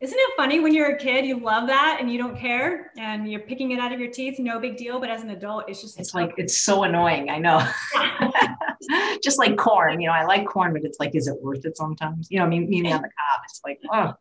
[0.00, 3.30] Isn't it funny when you're a kid, you love that and you don't care and
[3.30, 4.98] you're picking it out of your teeth, no big deal.
[4.98, 7.28] But as an adult, it's just it's like it's so annoying.
[7.28, 7.62] I know.
[9.22, 11.76] just like corn, you know, I like corn, but it's like, is it worth it
[11.76, 12.28] sometimes?
[12.30, 14.14] You know, I mean, meaning on the cob, it's like, oh.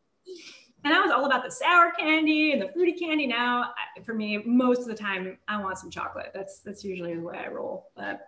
[0.83, 3.27] And I was all about the sour candy and the fruity candy.
[3.27, 3.71] Now,
[4.05, 6.31] for me, most of the time, I want some chocolate.
[6.33, 7.87] That's that's usually the way I roll.
[7.95, 8.21] But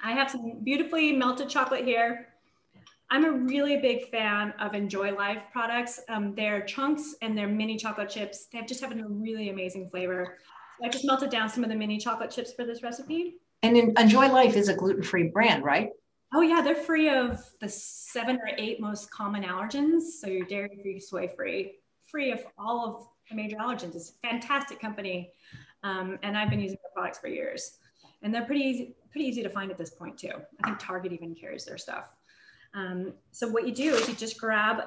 [0.00, 2.28] I have some beautifully melted chocolate here.
[3.10, 6.00] I'm a really big fan of Enjoy Life products.
[6.08, 8.46] Um, they're chunks and they're mini chocolate chips.
[8.52, 10.38] They just have a really amazing flavor.
[10.78, 13.36] So I just melted down some of the mini chocolate chips for this recipe.
[13.62, 15.90] And Enjoy Life is a gluten-free brand, right?
[16.34, 20.02] Oh yeah, they're free of the seven or eight most common allergens.
[20.20, 23.96] So you're dairy-free, soy-free, free of all of the major allergens.
[23.96, 25.32] It's a fantastic company.
[25.82, 27.78] Um, and I've been using their products for years.
[28.22, 30.32] And they're pretty easy, pretty easy to find at this point too.
[30.62, 32.10] I think Target even carries their stuff.
[32.74, 34.84] Um, so what you do is you just grab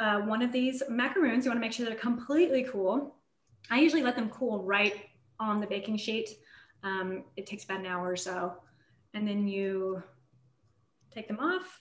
[0.00, 1.44] uh, one of these macaroons.
[1.44, 3.16] You want to make sure they're completely cool.
[3.70, 4.94] I usually let them cool right
[5.40, 6.30] on the baking sheet.
[6.82, 8.54] Um, it takes about an hour or so.
[9.14, 10.02] And then you
[11.12, 11.80] take them off,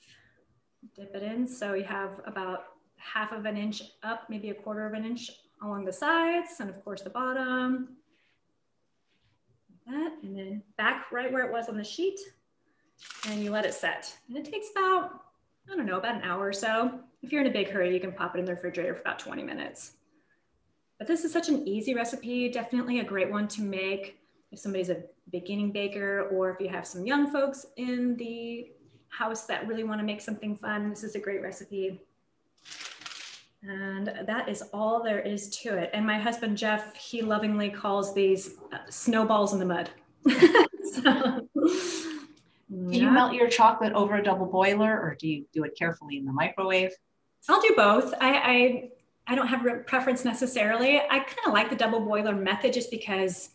[0.95, 1.47] dip it in.
[1.47, 5.29] So you have about half of an inch up, maybe a quarter of an inch
[5.63, 7.96] along the sides, and of course the bottom
[9.87, 12.19] that, and then back right where it was on the sheet,
[13.27, 14.15] and you let it set.
[14.27, 15.21] And it takes about,
[15.71, 16.99] I don't know, about an hour or so.
[17.21, 19.19] If you're in a big hurry, you can pop it in the refrigerator for about
[19.19, 19.93] 20 minutes.
[20.97, 24.19] But this is such an easy recipe, definitely a great one to make
[24.51, 28.71] if somebody's a beginning baker or if you have some young folks in the
[29.09, 30.89] house that really want to make something fun.
[30.89, 32.01] This is a great recipe.
[33.63, 35.89] And that is all there is to it.
[35.93, 39.89] And my husband, Jeff, he lovingly calls these uh, snowballs in the mud.
[40.93, 45.71] so, do you melt your chocolate over a double boiler or do you do it
[45.77, 46.91] carefully in the microwave?
[47.49, 48.13] I'll do both.
[48.21, 48.89] I, I,
[49.27, 50.99] I don't have a preference necessarily.
[50.99, 53.51] I kind of like the double boiler method just because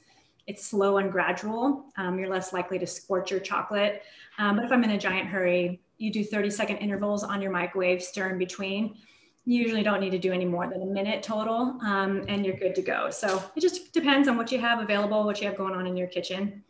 [0.46, 1.84] it's slow and gradual.
[1.96, 4.02] Um, you're less likely to scorch your chocolate.
[4.38, 7.52] Um, but if I'm in a giant hurry, you do 30 second intervals on your
[7.52, 8.96] microwave, stir in between
[9.44, 12.56] you usually don't need to do any more than a minute total um, and you're
[12.56, 13.10] good to go.
[13.10, 15.96] So it just depends on what you have available, what you have going on in
[15.96, 16.62] your kitchen.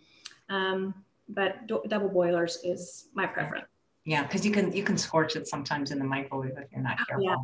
[0.49, 0.95] Um,
[1.29, 3.67] but do- double boilers is my preference.
[4.05, 6.99] Yeah, because you can you can scorch it sometimes in the microwave if you're not
[7.07, 7.25] careful.
[7.25, 7.37] Yeah.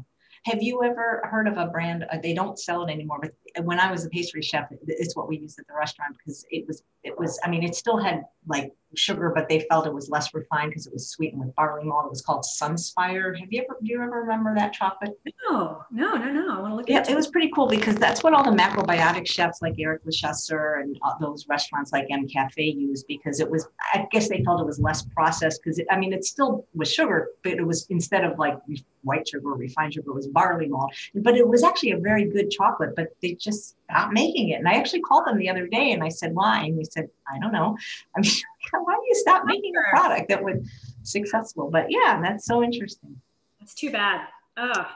[0.45, 2.05] Have you ever heard of a brand?
[2.11, 5.29] Uh, they don't sell it anymore, but when I was a pastry chef, it's what
[5.29, 7.39] we used at the restaurant because it was it was.
[7.45, 10.87] I mean, it still had like sugar, but they felt it was less refined because
[10.87, 12.07] it was sweetened with barley malt.
[12.07, 13.39] It was called Sunspire.
[13.39, 15.19] Have you ever do you ever remember that chocolate?
[15.49, 16.57] No, no, no, no.
[16.57, 16.89] I want to look.
[16.89, 20.81] Yeah, it was pretty cool because that's what all the macrobiotic chefs like Eric Lechasseur
[20.81, 23.69] and those restaurants like M Cafe use because it was.
[23.93, 27.29] I guess they felt it was less processed because I mean it still was sugar,
[27.43, 28.59] but it was instead of like
[29.03, 30.93] white sugar or refined sugar, it was barley malt.
[31.15, 34.59] But it was actually a very good chocolate, but they just stopped making it.
[34.59, 36.65] And I actually called them the other day and I said, why?
[36.65, 37.77] And they said, I don't know.
[38.17, 38.33] I'm mean,
[38.85, 40.67] why do you stop making a product that would
[41.03, 41.71] successful?
[41.71, 43.21] But yeah, that's so interesting.
[43.61, 44.27] That's too bad.
[44.57, 44.87] Oh,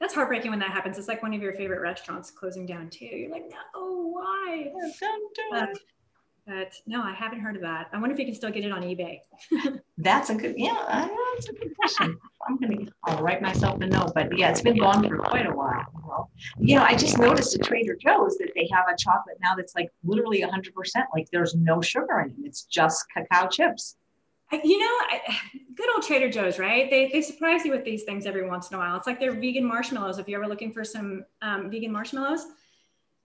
[0.00, 0.98] that's heartbreaking when that happens.
[0.98, 3.06] It's like one of your favorite restaurants closing down too.
[3.06, 4.72] You're like, no, why?
[5.00, 5.78] Don't do it.
[6.46, 7.88] But no, I haven't heard of that.
[7.92, 9.20] I wonder if you can still get it on eBay.
[9.98, 12.18] that's a good, yeah, uh, that's a good question.
[12.46, 14.12] I'm gonna, I'll write myself a note.
[14.14, 15.84] But yeah, it's been gone for quite a while.
[16.06, 19.54] Well, you know, I just noticed at Trader Joe's that they have a chocolate now
[19.54, 20.70] that's like literally 100%.
[21.14, 22.46] Like there's no sugar in it.
[22.46, 23.96] It's just cacao chips.
[24.52, 25.18] You know,
[25.74, 26.88] good old Trader Joe's, right?
[26.90, 28.96] They, they surprise you with these things every once in a while.
[28.96, 30.18] It's like they're vegan marshmallows.
[30.18, 32.46] If you're ever looking for some um, vegan marshmallows,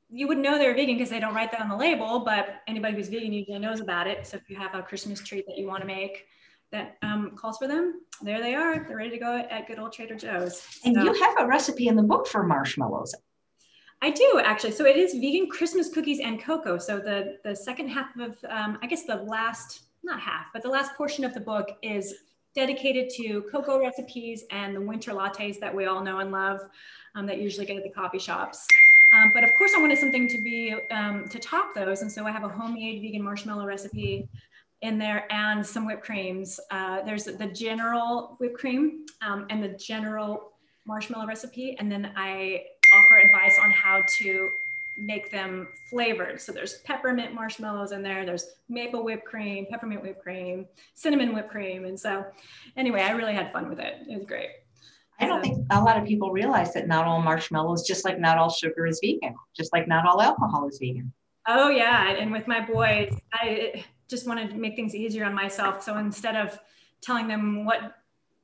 [0.10, 2.96] you would know they're vegan because they don't write that on the label, but anybody
[2.96, 4.26] who's vegan usually knows about it.
[4.26, 6.26] So if you have a Christmas treat that you want to make
[6.72, 8.86] that um, calls for them, there they are.
[8.88, 10.64] They're ready to go at good old Trader Joe's.
[10.86, 13.16] And so, you have a recipe in the book for marshmallows.
[14.02, 14.72] I do actually.
[14.72, 16.78] So it is vegan Christmas cookies and cocoa.
[16.78, 20.70] So the the second half of, um, I guess the last, not half, but the
[20.70, 22.14] last portion of the book is
[22.56, 26.62] dedicated to cocoa recipes and the winter lattes that we all know and love
[27.16, 28.66] um, that usually get at the coffee shops.
[29.14, 32.26] Um, but of course, I wanted something to be um, to top those, and so
[32.26, 34.30] I have a homemade vegan marshmallow recipe
[34.82, 36.60] in there and some whipped creams.
[36.72, 40.54] Uh, there's the general whipped cream um, and the general
[40.86, 42.64] marshmallow recipe, and then I
[42.94, 44.50] offer advice on how to
[44.98, 46.42] make them flavored.
[46.42, 50.66] So there's peppermint marshmallows in there, there's maple whipped cream, peppermint whipped cream,
[50.96, 51.86] cinnamon whipped cream.
[51.86, 52.26] And so
[52.76, 53.96] anyway, I really had fun with it.
[54.10, 54.50] It was great.
[55.22, 58.38] I don't think a lot of people realize that not all marshmallows, just like not
[58.38, 61.12] all sugar is vegan, just like not all alcohol is vegan.
[61.48, 65.84] Oh yeah, and with my boys, I just wanted to make things easier on myself.
[65.84, 66.60] So instead of
[67.02, 67.96] telling them what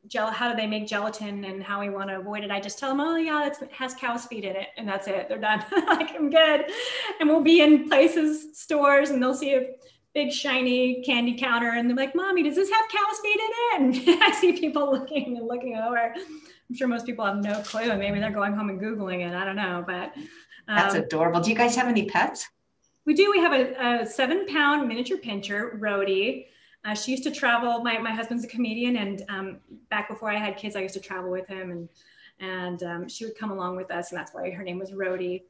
[0.08, 2.78] gel, how do they make gelatin and how we want to avoid it, I just
[2.78, 5.28] tell them, oh yeah, it has cow's feet in it, and that's it.
[5.28, 5.63] They're done.
[5.88, 6.65] like I'm good,
[7.19, 9.71] and we'll be in places, stores, and they'll see a
[10.13, 14.08] big shiny candy counter, and they're like, "Mommy, does this have cow's feet in it?"
[14.08, 16.13] And I see people looking and looking over.
[16.69, 19.36] I'm sure most people have no clue, and maybe they're going home and googling it.
[19.36, 20.15] I don't know, but
[20.67, 21.41] um, that's adorable.
[21.41, 22.47] Do you guys have any pets?
[23.06, 23.30] We do.
[23.30, 26.48] We have a, a seven pound miniature pinscher, Rhodey.
[26.84, 27.82] Uh, she used to travel.
[27.84, 29.58] My, my husband's a comedian, and um,
[29.89, 31.89] back before I had kids, I used to travel with him, and
[32.39, 35.44] and um, she would come along with us, and that's why her name was Rhodey.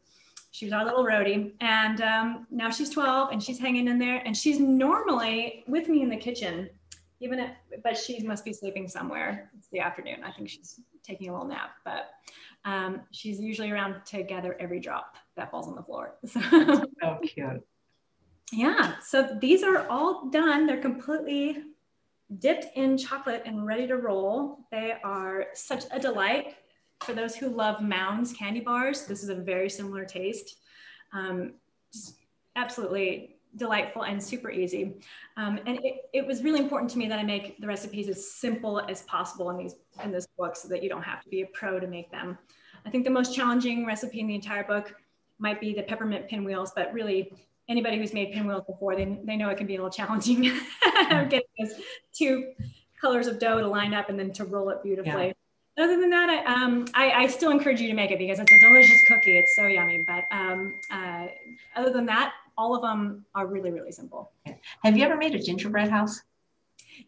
[0.52, 4.22] She was our little Rhodey, and um, now she's 12, and she's hanging in there,
[4.26, 6.70] and she's normally with me in the kitchen,
[7.20, 7.52] even if,
[7.84, 9.50] but she must be sleeping somewhere.
[9.58, 10.24] It's the afternoon.
[10.24, 12.12] I think she's taking a little nap, but
[12.66, 16.16] um, she's usually around to gather every drop that falls on the floor.
[16.28, 16.42] So,
[17.02, 17.64] so cute.
[18.52, 18.96] Yeah.
[19.02, 20.66] So these are all done.
[20.66, 21.58] They're completely
[22.40, 24.60] dipped in chocolate and ready to roll.
[24.72, 26.56] They are such a delight.
[27.02, 30.58] For those who love Mounds candy bars, this is a very similar taste.
[31.14, 31.54] Um,
[31.92, 32.16] just
[32.56, 34.96] absolutely delightful and super easy.
[35.38, 38.32] Um, and it, it, was really important to me that I make the recipes as
[38.32, 41.42] simple as possible in these in this book so that you don't have to be
[41.42, 42.38] a pro to make them.
[42.86, 44.94] I think the most challenging recipe in the entire book
[45.40, 47.34] might be the peppermint pinwheels, but really
[47.68, 50.42] anybody who's made pinwheels before, they, they know it can be a little challenging
[51.10, 51.74] getting those
[52.14, 52.54] two
[53.00, 55.28] colors of dough to line up and then to roll it beautifully.
[55.28, 55.84] Yeah.
[55.84, 58.50] Other than that, I, um, I, I, still encourage you to make it because it's
[58.50, 59.38] a delicious cookie.
[59.38, 60.06] It's so yummy.
[60.08, 61.28] But um, uh,
[61.76, 64.32] other than that, all of them are really, really simple.
[64.84, 66.22] Have you ever made a gingerbread house?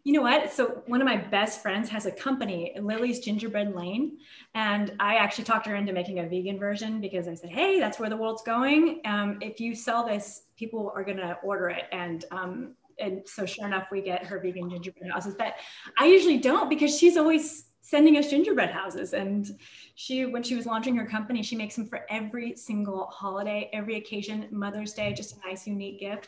[0.03, 0.51] You know what?
[0.51, 4.17] So one of my best friends has a company, Lily's Gingerbread Lane,
[4.53, 7.97] and I actually talked her into making a vegan version because I said, "Hey, that's
[7.97, 9.01] where the world's going.
[9.05, 13.45] Um, if you sell this, people are going to order it." And um, and so
[13.45, 15.35] sure enough, we get her vegan gingerbread houses.
[15.37, 15.55] But
[15.97, 19.13] I usually don't because she's always sending us gingerbread houses.
[19.13, 19.57] And
[19.95, 23.95] she, when she was launching her company, she makes them for every single holiday, every
[23.95, 26.27] occasion, Mother's Day, just a nice, unique gift.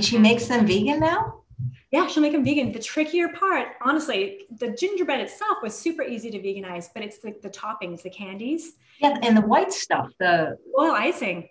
[0.00, 1.44] She makes them vegan now?
[1.90, 2.72] Yeah, she'll make them vegan.
[2.72, 7.34] The trickier part, honestly, the gingerbread itself was super easy to veganize, but it's the,
[7.42, 8.74] the toppings, the candies.
[9.00, 11.48] Yeah, and the white stuff, the oil icing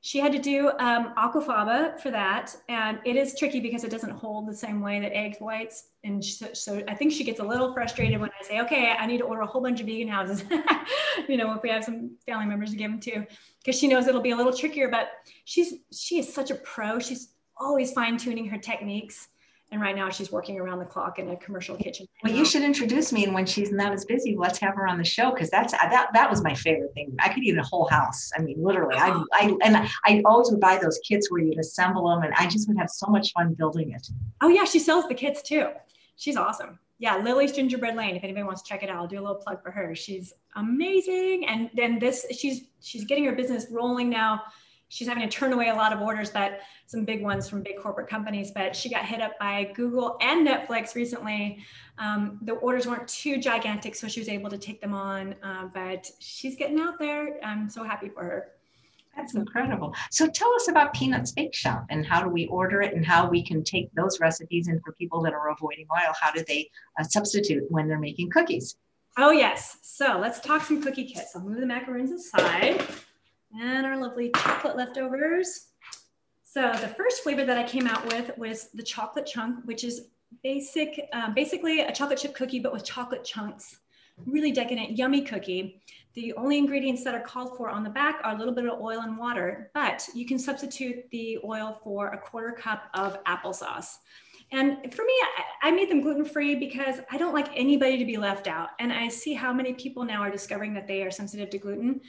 [0.00, 2.54] she had to do um, aquafaba for that.
[2.68, 5.88] And it is tricky because it doesn't hold the same way that egg whites.
[6.04, 9.06] And so, so, I think she gets a little frustrated when I say, okay, I
[9.06, 10.44] need to order a whole bunch of vegan houses,
[11.28, 13.26] you know, if we have some family members to give them to,
[13.58, 15.08] because she knows it'll be a little trickier, but
[15.44, 16.98] she's, she is such a pro.
[17.00, 19.28] She's always fine tuning her techniques
[19.70, 22.06] and right now she's working around the clock in a commercial kitchen.
[22.24, 24.96] Well, you should introduce me, and when she's not as busy, let's have her on
[24.98, 27.14] the show because that's that that was my favorite thing.
[27.18, 28.30] I could eat a whole house.
[28.36, 28.96] I mean, literally.
[28.96, 32.46] I I and I always would buy those kits where you'd assemble them, and I
[32.46, 34.08] just would have so much fun building it.
[34.40, 35.68] Oh yeah, she sells the kits too.
[36.16, 36.78] She's awesome.
[37.00, 38.16] Yeah, Lily's Gingerbread Lane.
[38.16, 39.94] If anybody wants to check it out, I'll do a little plug for her.
[39.94, 44.42] She's amazing, and then this she's she's getting her business rolling now
[44.88, 47.78] she's having to turn away a lot of orders but some big ones from big
[47.78, 51.58] corporate companies but she got hit up by google and netflix recently
[51.98, 55.66] um, the orders weren't too gigantic so she was able to take them on uh,
[55.72, 58.48] but she's getting out there i'm so happy for her
[59.16, 59.92] that's incredible.
[60.12, 63.28] So tell us about Peanuts Bake Shop and how do we order it and how
[63.28, 66.70] we can take those recipes and for people that are avoiding oil, how do they
[67.00, 68.76] uh, substitute when they're making cookies?
[69.16, 69.78] Oh yes.
[69.82, 71.34] So let's talk some cookie kits.
[71.34, 72.80] I'll move the macaroons aside
[73.52, 75.68] and our lovely chocolate leftovers.
[76.44, 80.08] So the first flavor that I came out with was the chocolate chunk, which is
[80.42, 83.78] basic, um, basically a chocolate chip cookie, but with chocolate chunks.
[84.26, 85.80] Really decadent, yummy cookie.
[86.14, 88.80] The only ingredients that are called for on the back are a little bit of
[88.80, 93.98] oil and water, but you can substitute the oil for a quarter cup of applesauce.
[94.50, 95.12] And for me,
[95.62, 98.70] I, I made them gluten free because I don't like anybody to be left out.
[98.80, 102.00] And I see how many people now are discovering that they are sensitive to gluten.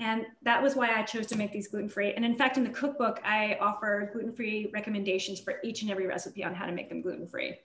[0.00, 2.12] And that was why I chose to make these gluten-free.
[2.12, 6.44] And in fact, in the cookbook, I offer gluten-free recommendations for each and every recipe
[6.44, 7.56] on how to make them gluten-free.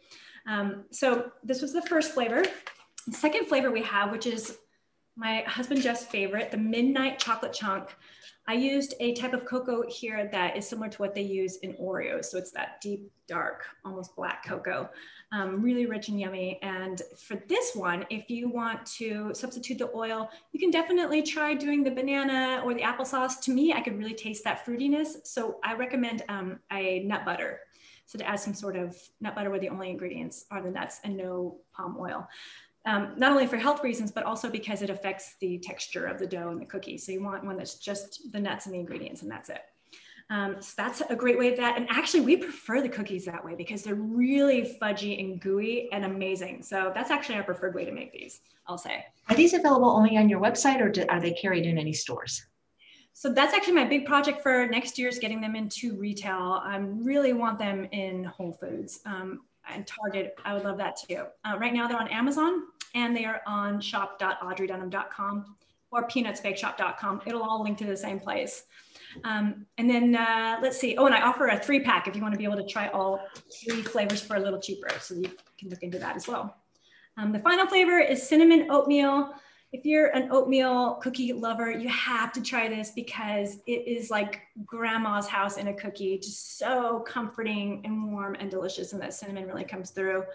[0.48, 2.44] Um, so this was the first flavor.
[3.08, 4.58] The second flavor we have, which is
[5.16, 7.96] my husband Jeff's favorite, the Midnight Chocolate Chunk.
[8.48, 11.74] I used a type of cocoa here that is similar to what they use in
[11.76, 12.26] Oreos.
[12.26, 14.90] So it's that deep, dark, almost black cocoa,
[15.32, 16.60] um, really rich and yummy.
[16.62, 21.54] And for this one, if you want to substitute the oil, you can definitely try
[21.54, 23.40] doing the banana or the applesauce.
[23.42, 25.26] To me, I could really taste that fruitiness.
[25.26, 27.62] So I recommend um, a nut butter.
[28.08, 31.00] So to add some sort of nut butter where the only ingredients are the nuts
[31.06, 32.28] and no palm oil
[32.86, 36.28] um, not only for health reasons, but also because it affects the texture of the
[36.28, 36.98] dough and the cookie.
[36.98, 39.62] So you want one that's just the nuts and the ingredients and that's it.
[40.30, 41.78] Um, so that's a great way of that.
[41.78, 46.06] And actually we prefer the cookies that way because they're really fudgy and gooey and
[46.06, 46.64] amazing.
[46.64, 49.06] So that's actually our preferred way to make these, I'll say.
[49.30, 52.46] Are these available only on your website or do, are they carried in any stores?
[53.14, 56.62] So that's actually my big project for next year is getting them into retail.
[56.64, 59.02] I really want them in Whole Foods.
[59.06, 61.26] Um, and Target, I would love that too.
[61.46, 62.64] Uh, right now they're on Amazon
[62.96, 65.56] and they are on shop.audreydunham.com
[65.92, 67.22] or peanutsbakeshop.com.
[67.26, 68.64] It'll all link to the same place.
[69.24, 70.96] Um, and then uh, let's see.
[70.98, 72.88] Oh, and I offer a three pack if you want to be able to try
[72.90, 73.20] all
[73.64, 74.90] three flavors for a little cheaper.
[75.00, 76.58] So you can look into that as well.
[77.18, 79.34] Um, the final flavor is cinnamon oatmeal.
[79.74, 84.42] If you're an oatmeal cookie lover, you have to try this because it is like
[84.66, 88.94] grandma's house in a cookie, just so comforting and warm and delicious.
[88.94, 90.26] And that cinnamon really comes through.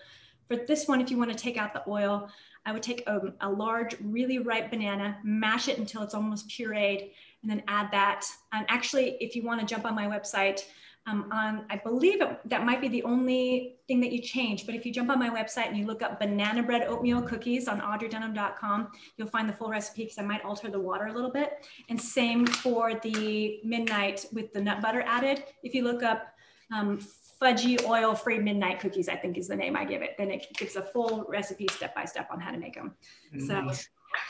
[0.48, 2.28] For this one, if you want to take out the oil,
[2.66, 7.12] I would take a, a, large, really ripe banana, mash it until it's almost pureed,
[7.42, 8.26] and then add that.
[8.52, 10.64] And actually, if you want to jump on my website,
[11.08, 14.66] um, on I believe it, that might be the only thing that you change.
[14.66, 17.68] But if you jump on my website and you look up banana bread oatmeal cookies
[17.68, 21.30] on audreydunham.com, you'll find the full recipe because I might alter the water a little
[21.30, 21.66] bit.
[21.88, 25.44] And same for the midnight with the nut butter added.
[25.62, 26.34] If you look up
[26.72, 26.98] um,
[27.40, 30.14] fudgy oil free midnight cookies, I think is the name I give it.
[30.18, 32.94] Then it gives a full recipe step by step on how to make them.
[33.46, 33.70] So.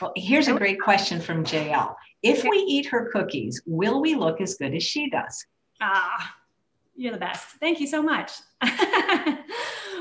[0.01, 1.95] Well, here's a great question from JL.
[2.21, 5.45] If we eat her cookies, will we look as good as she does?
[5.81, 6.35] Ah,
[6.99, 7.47] you're the best.
[7.61, 8.33] Thank you so much.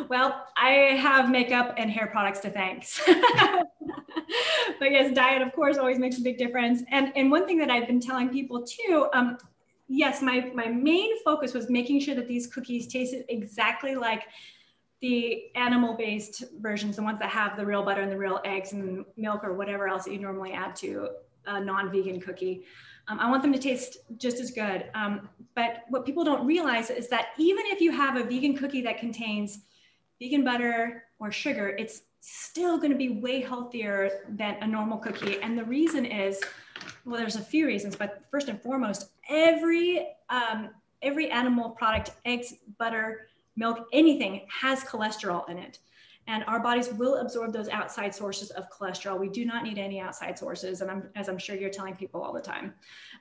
[0.09, 2.87] well, I have makeup and hair products to thank.
[3.07, 6.83] but yes, diet, of course, always makes a big difference.
[6.91, 9.39] And, and one thing that I've been telling people too, um,
[9.87, 14.25] yes, my, my main focus was making sure that these cookies tasted exactly like
[15.01, 19.05] the animal-based versions, the ones that have the real butter and the real eggs and
[19.17, 21.11] milk or whatever else that you normally add to
[21.47, 22.65] a non-vegan cookie.
[23.09, 24.87] Um, I want them to taste just as good.
[24.95, 28.83] Um, but what people don't realize is that even if you have a vegan cookie
[28.83, 29.61] that contains
[30.21, 35.41] vegan butter or sugar, it's still going to be way healthier than a normal cookie.
[35.41, 36.41] And the reason is,
[37.05, 42.55] well, there's a few reasons, but first and foremost, every um, every animal product, eggs,
[42.79, 45.79] butter, milk, anything has cholesterol in it
[46.29, 49.19] and our bodies will absorb those outside sources of cholesterol.
[49.19, 52.21] We do not need any outside sources, and I'm, as I'm sure you're telling people
[52.23, 52.75] all the time.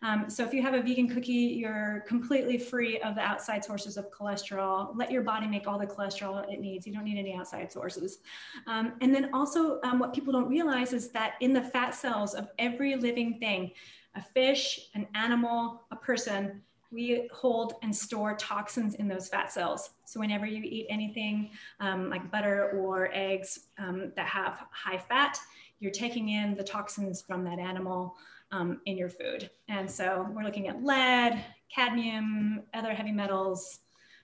[0.04, 3.96] Um, so if you have a vegan cookie, you're completely free of the outside sources
[3.96, 4.92] of cholesterol.
[4.94, 6.86] Let your body make all the cholesterol it needs.
[6.86, 8.20] You don't need any outside sources.
[8.68, 12.34] Um, and then also, um, what people don't realize is that in the fat cells
[12.34, 13.72] of every living thing,
[14.16, 16.62] a fish, an animal, a person,
[16.92, 19.92] we hold and store toxins in those fat cells.
[20.06, 25.38] So whenever you eat anything um, like butter or eggs um, that have high fat,
[25.80, 28.16] you're taking in the toxins from that animal
[28.52, 29.50] um, in your food.
[29.68, 33.80] And so we're looking at lead, cadmium, other heavy metals,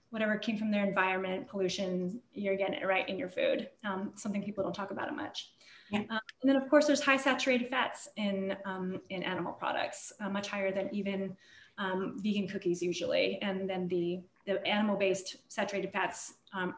[0.09, 3.69] whatever came from their environment, pollution, you're getting it right in your food.
[3.83, 5.51] Um, something people don't talk about it much.
[5.91, 5.99] Yeah.
[6.09, 10.29] Um, and then of course there's high saturated fats in, um, in animal products, uh,
[10.29, 11.35] much higher than even
[11.77, 13.39] um, vegan cookies usually.
[13.41, 16.75] And then the, the animal-based saturated fats um,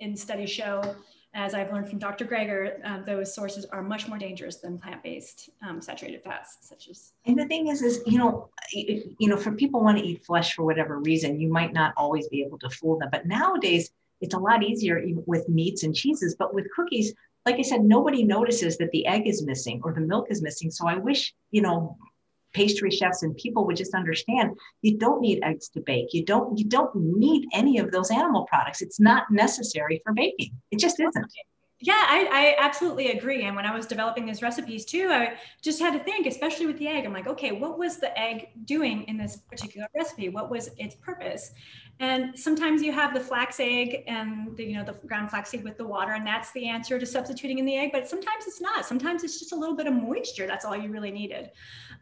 [0.00, 0.96] in studies show,
[1.34, 2.24] as I've learned from Dr.
[2.24, 7.12] Greger, uh, those sources are much more dangerous than plant-based um, saturated fats, such as.
[7.26, 10.54] And the thing is, is you know, you know, for people want to eat flesh
[10.54, 13.10] for whatever reason, you might not always be able to fool them.
[13.12, 13.90] But nowadays,
[14.20, 16.34] it's a lot easier with meats and cheeses.
[16.38, 17.12] But with cookies,
[17.46, 20.70] like I said, nobody notices that the egg is missing or the milk is missing.
[20.70, 21.96] So I wish, you know,
[22.54, 26.12] pastry chefs and people would just understand you don't need eggs to bake.
[26.12, 28.82] You don't you don't need any of those animal products.
[28.82, 30.52] It's not necessary for baking.
[30.70, 31.32] It just isn't
[31.80, 35.80] yeah I, I absolutely agree and when i was developing these recipes too i just
[35.80, 39.04] had to think especially with the egg i'm like okay what was the egg doing
[39.04, 41.52] in this particular recipe what was its purpose
[42.00, 45.76] and sometimes you have the flax egg and the, you know the ground flaxseed with
[45.76, 47.90] the water, and that's the answer to substituting in the egg.
[47.92, 48.86] But sometimes it's not.
[48.86, 50.46] Sometimes it's just a little bit of moisture.
[50.46, 51.50] That's all you really needed.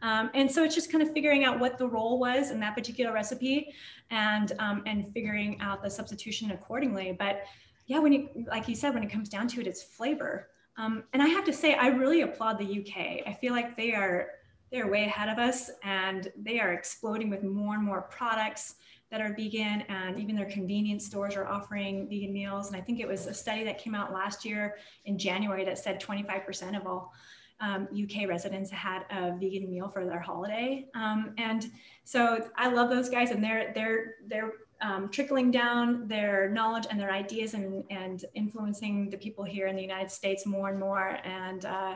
[0.03, 2.75] Um, and so it's just kind of figuring out what the role was in that
[2.75, 3.73] particular recipe,
[4.11, 7.15] and um, and figuring out the substitution accordingly.
[7.17, 7.41] But
[7.87, 10.49] yeah, when you like you said, when it comes down to it, it's flavor.
[10.77, 13.27] Um, and I have to say, I really applaud the UK.
[13.27, 14.27] I feel like they are
[14.71, 18.75] they're way ahead of us, and they are exploding with more and more products
[19.09, 22.67] that are vegan and even their convenience stores are offering vegan meals.
[22.67, 24.75] And I think it was a study that came out last year
[25.05, 27.13] in January that said 25% of all
[27.59, 30.87] um, UK residents had a vegan meal for their holiday.
[30.93, 31.71] Um, and
[32.03, 36.99] so I love those guys and they're, they're, they're um, trickling down their knowledge and
[36.99, 41.19] their ideas and, and influencing the people here in the United States more and more.
[41.23, 41.95] And uh,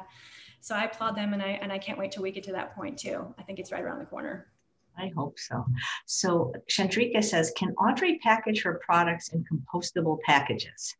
[0.60, 2.76] so I applaud them and I, and I can't wait till we get to that
[2.76, 3.34] point too.
[3.38, 4.48] I think it's right around the corner.
[4.98, 5.66] I hope so.
[6.06, 10.96] So Chandrika says, can Audrey package her products in compostable packages?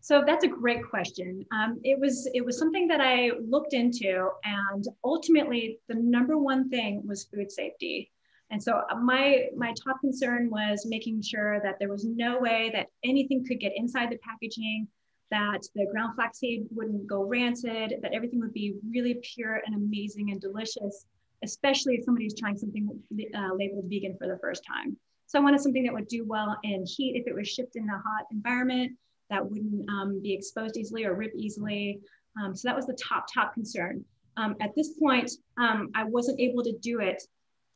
[0.00, 1.46] So that's a great question.
[1.52, 6.68] Um, it was it was something that I looked into, and ultimately the number one
[6.68, 8.10] thing was food safety.
[8.52, 12.88] And so my my top concern was making sure that there was no way that
[13.02, 14.86] anything could get inside the packaging,
[15.30, 20.30] that the ground flaxseed wouldn't go rancid, that everything would be really pure and amazing
[20.30, 21.06] and delicious
[21.42, 22.88] especially if somebody's trying something
[23.34, 24.96] uh, labeled vegan for the first time.
[25.26, 27.88] So I wanted something that would do well in heat if it was shipped in
[27.88, 28.92] a hot environment
[29.30, 32.00] that wouldn't um, be exposed easily or rip easily.
[32.40, 34.04] Um, so that was the top, top concern.
[34.36, 37.22] Um, at this point, um, I wasn't able to do it,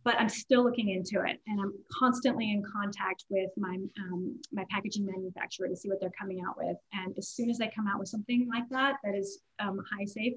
[0.06, 1.40] but I'm still looking into it.
[1.48, 6.12] And I'm constantly in contact with my, um, my packaging manufacturer to see what they're
[6.16, 6.76] coming out with.
[6.92, 10.04] And as soon as they come out with something like that, that is um, high
[10.04, 10.34] safe,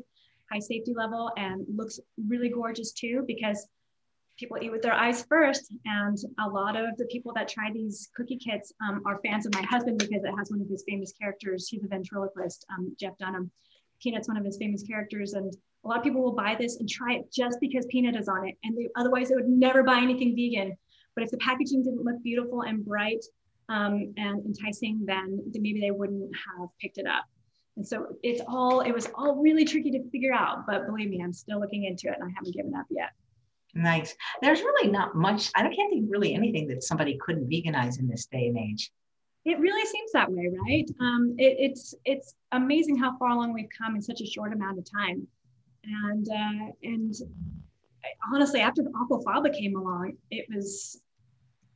[0.52, 3.68] high safety level and looks really gorgeous too because
[4.40, 5.72] people eat with their eyes first.
[5.86, 9.54] And a lot of the people that try these cookie kits um, are fans of
[9.54, 11.68] my husband because it has one of his famous characters.
[11.68, 13.52] He's a ventriloquist, um, Jeff Dunham.
[14.02, 15.34] Peanut's one of his famous characters.
[15.34, 15.54] And
[15.84, 18.48] a lot of people will buy this and try it just because Peanut is on
[18.48, 18.56] it.
[18.64, 20.78] And they, otherwise, they would never buy anything vegan.
[21.16, 23.24] But if the packaging didn't look beautiful and bright
[23.70, 27.26] um, and enticing, then maybe they wouldn't have picked it up.
[27.78, 31.22] And so it's all, it was all really tricky to figure out, but believe me,
[31.24, 33.12] I'm still looking into it and I haven't given up yet.
[33.74, 34.16] Nice.
[34.42, 38.26] There's really not much, I can't think really anything that somebody couldn't veganize in this
[38.26, 38.92] day and age.
[39.46, 40.90] It really seems that way, right?
[41.00, 44.78] Um, it, it's it's amazing how far along we've come in such a short amount
[44.78, 45.26] of time,
[45.84, 47.14] and uh, and
[48.34, 51.02] honestly, after the aquafaba came along, it was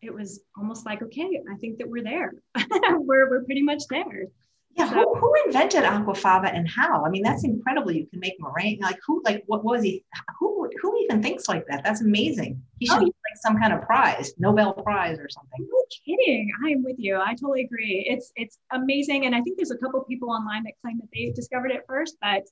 [0.01, 2.33] it was almost like okay, I think that we're there.
[2.91, 4.27] we're we're pretty much there.
[4.75, 7.05] Yeah, so, who, who invented aquafaba and how?
[7.05, 7.91] I mean, that's incredible.
[7.91, 8.81] You can make meringue.
[8.81, 9.21] Like who?
[9.23, 10.03] Like what was he?
[10.39, 10.69] Who?
[10.81, 11.83] Who even thinks like that?
[11.83, 12.61] That's amazing.
[12.79, 15.59] He should oh, be some kind of prize, Nobel Prize or something.
[15.59, 16.49] No kidding.
[16.65, 17.17] I am with you.
[17.17, 18.05] I totally agree.
[18.09, 21.31] It's it's amazing, and I think there's a couple people online that claim that they
[21.35, 22.43] discovered it first, but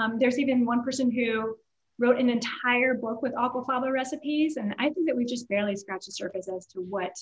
[0.00, 1.56] um, there's even one person who
[1.98, 6.06] wrote an entire book with aquafaba recipes, and I think that we've just barely scratched
[6.06, 7.12] the surface as to what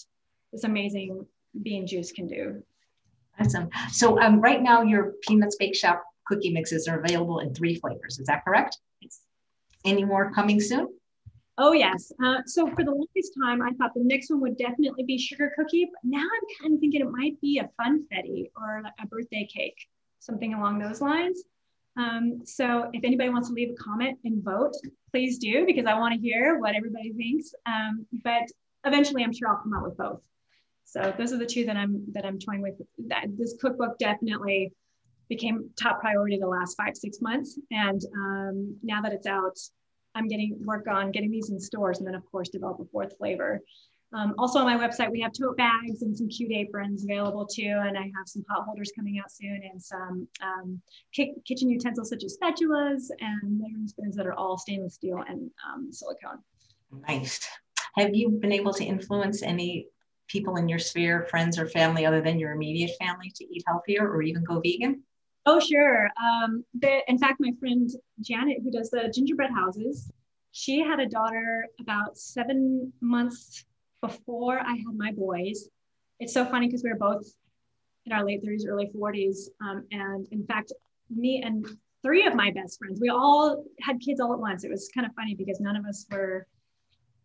[0.52, 1.26] this amazing
[1.62, 2.62] bean juice can do.
[3.40, 3.68] Awesome.
[3.90, 8.18] So um, right now, your Peanuts Bake Shop cookie mixes are available in three flavors.
[8.18, 8.78] Is that correct?
[9.00, 9.20] Yes.
[9.84, 10.88] Any more coming soon?
[11.56, 12.10] Oh yes.
[12.24, 15.52] Uh, so for the longest time, I thought the next one would definitely be sugar
[15.56, 19.46] cookie, but now I'm kind of thinking it might be a funfetti or a birthday
[19.52, 19.78] cake,
[20.18, 21.44] something along those lines.
[21.96, 24.74] Um, so if anybody wants to leave a comment and vote,
[25.12, 27.54] please do because I want to hear what everybody thinks.
[27.66, 28.42] Um, but
[28.84, 30.20] eventually, I'm sure I'll come out with both.
[30.84, 32.74] So those are the two that I'm that I'm toying with.
[33.08, 34.72] That this cookbook definitely
[35.28, 39.58] became top priority the last five six months, and um, now that it's out,
[40.14, 43.16] I'm getting work on getting these in stores, and then of course develop a fourth
[43.18, 43.60] flavor.
[44.14, 47.80] Um, also on my website, we have tote bags and some cute aprons available too.
[47.84, 50.80] And I have some pot holders coming out soon and some um,
[51.12, 55.50] ki- kitchen utensils such as spatulas and measuring spoons that are all stainless steel and
[55.68, 56.38] um, silicone.
[57.08, 57.40] Nice.
[57.96, 59.88] Have you been able to influence any
[60.28, 64.08] people in your sphere, friends or family other than your immediate family to eat healthier
[64.08, 65.02] or even go vegan?
[65.44, 66.08] Oh, sure.
[66.22, 67.90] Um, the, in fact, my friend
[68.20, 70.10] Janet, who does the gingerbread houses,
[70.52, 73.64] she had a daughter about seven months
[74.06, 75.68] before I had my boys.
[76.20, 77.26] It's so funny because we were both
[78.06, 79.48] in our late 30s, early 40s.
[79.62, 80.72] Um, and in fact,
[81.08, 81.66] me and
[82.02, 84.62] three of my best friends, we all had kids all at once.
[84.62, 86.46] It was kind of funny because none of us were,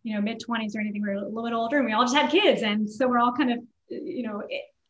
[0.04, 1.02] you know, mid 20s or anything.
[1.02, 2.62] We were a little bit older and we all just had kids.
[2.62, 3.58] And so we're all kind of,
[3.88, 4.42] you know,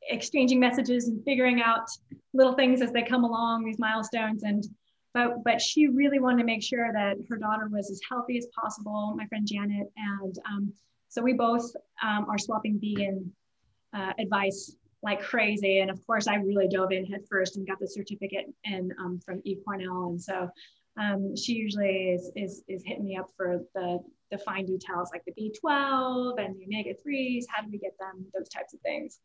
[0.09, 1.88] exchanging messages and figuring out
[2.32, 4.45] little things as they come along, these milestones.
[4.45, 4.64] And
[5.12, 8.47] but but she really wanted to make sure that her daughter was as healthy as
[8.59, 9.88] possible, my friend Janet.
[9.97, 10.72] And um,
[11.11, 11.70] so we both
[12.02, 13.30] um, are swapping vegan
[13.92, 15.80] uh, advice like crazy.
[15.80, 19.20] And of course, I really dove in head first and got the certificate and um,
[19.24, 20.11] from eCornell.
[20.11, 20.48] And so
[20.98, 23.98] um, she usually is, is, is hitting me up for the,
[24.30, 27.44] the fine details like the B12 and the omega 3s.
[27.48, 28.24] How do we get them?
[28.34, 29.18] Those types of things.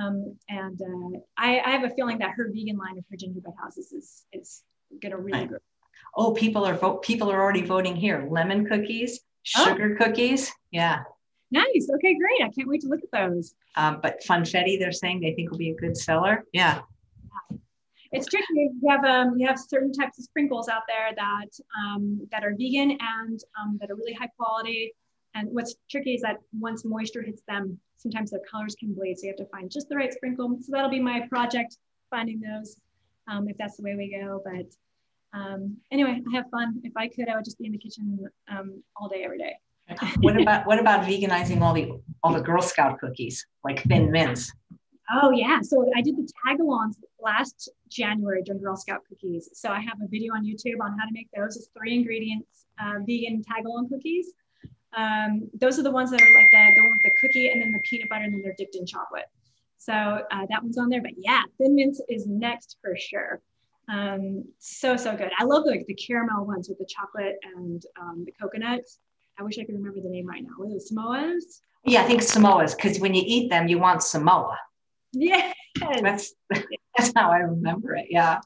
[0.00, 3.54] Um, and uh, I, I, have a feeling that her vegan line of her gingerbread
[3.60, 4.62] houses is, is
[5.02, 5.58] going to really grow.
[6.16, 7.02] Oh, people are vote.
[7.02, 8.26] People are already voting here.
[8.30, 9.20] Lemon cookies.
[9.42, 10.04] Sugar oh.
[10.04, 10.52] cookies.
[10.70, 11.02] Yeah.
[11.50, 11.88] Nice.
[11.96, 12.42] Okay, great.
[12.42, 13.54] I can't wait to look at those.
[13.76, 16.44] Um, but funfetti, they're saying they think will be a good seller.
[16.52, 16.80] Yeah.
[18.12, 18.46] It's tricky.
[18.52, 22.54] You have um, you have certain types of sprinkles out there that um, that are
[22.58, 24.92] vegan and um, that are really high quality.
[25.34, 29.18] And what's tricky is that once moisture hits them, sometimes the colors can bleed.
[29.18, 30.58] So you have to find just the right sprinkle.
[30.60, 31.76] So that'll be my project,
[32.10, 32.80] finding those,
[33.28, 34.42] um, if that's the way we go.
[34.44, 34.66] But
[35.32, 36.80] um, anyway, I have fun.
[36.82, 39.54] If I could, I would just be in the kitchen um, all day, every day.
[40.20, 41.90] what about what about veganizing all the
[42.22, 44.52] all the Girl Scout cookies, like thin mints?
[45.12, 49.48] Oh yeah, so I did the tagalongs last January during Girl Scout cookies.
[49.52, 51.56] So I have a video on YouTube on how to make those.
[51.56, 54.32] It's three ingredients uh, vegan tagalong cookies.
[54.96, 57.60] Um, those are the ones that are like the, the one with the cookie and
[57.60, 59.26] then the peanut butter and then they're dipped in chocolate.
[59.78, 61.02] So uh, that one's on there.
[61.02, 63.40] But yeah, thin mints is next for sure.
[63.90, 65.30] Um, so, so good.
[65.38, 69.00] I love like the caramel ones with the chocolate and um, the coconuts.
[69.38, 70.50] I wish I could remember the name right now.
[70.58, 71.62] Was it Samoas?
[71.84, 74.58] Yeah, I think Samoas, because when you eat them, you want Samoa.
[75.12, 75.52] Yeah.
[76.02, 76.34] That's
[76.96, 78.06] that's how I remember it.
[78.10, 78.40] Yeah.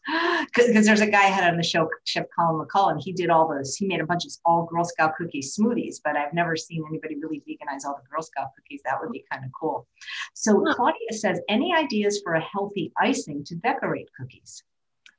[0.45, 3.28] Because there's a guy I had on the show, Chef Colin McCullough, and he did
[3.28, 6.57] all those, he made a bunch of all Girl Scout cookie smoothies, but I've never
[6.57, 8.82] seen anybody really veganize all the Girl Scout cookies.
[8.84, 9.88] That would be kind of cool.
[10.34, 14.62] So Claudia says, any ideas for a healthy icing to decorate cookies?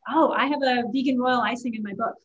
[0.09, 2.15] Oh, I have a vegan royal icing in my book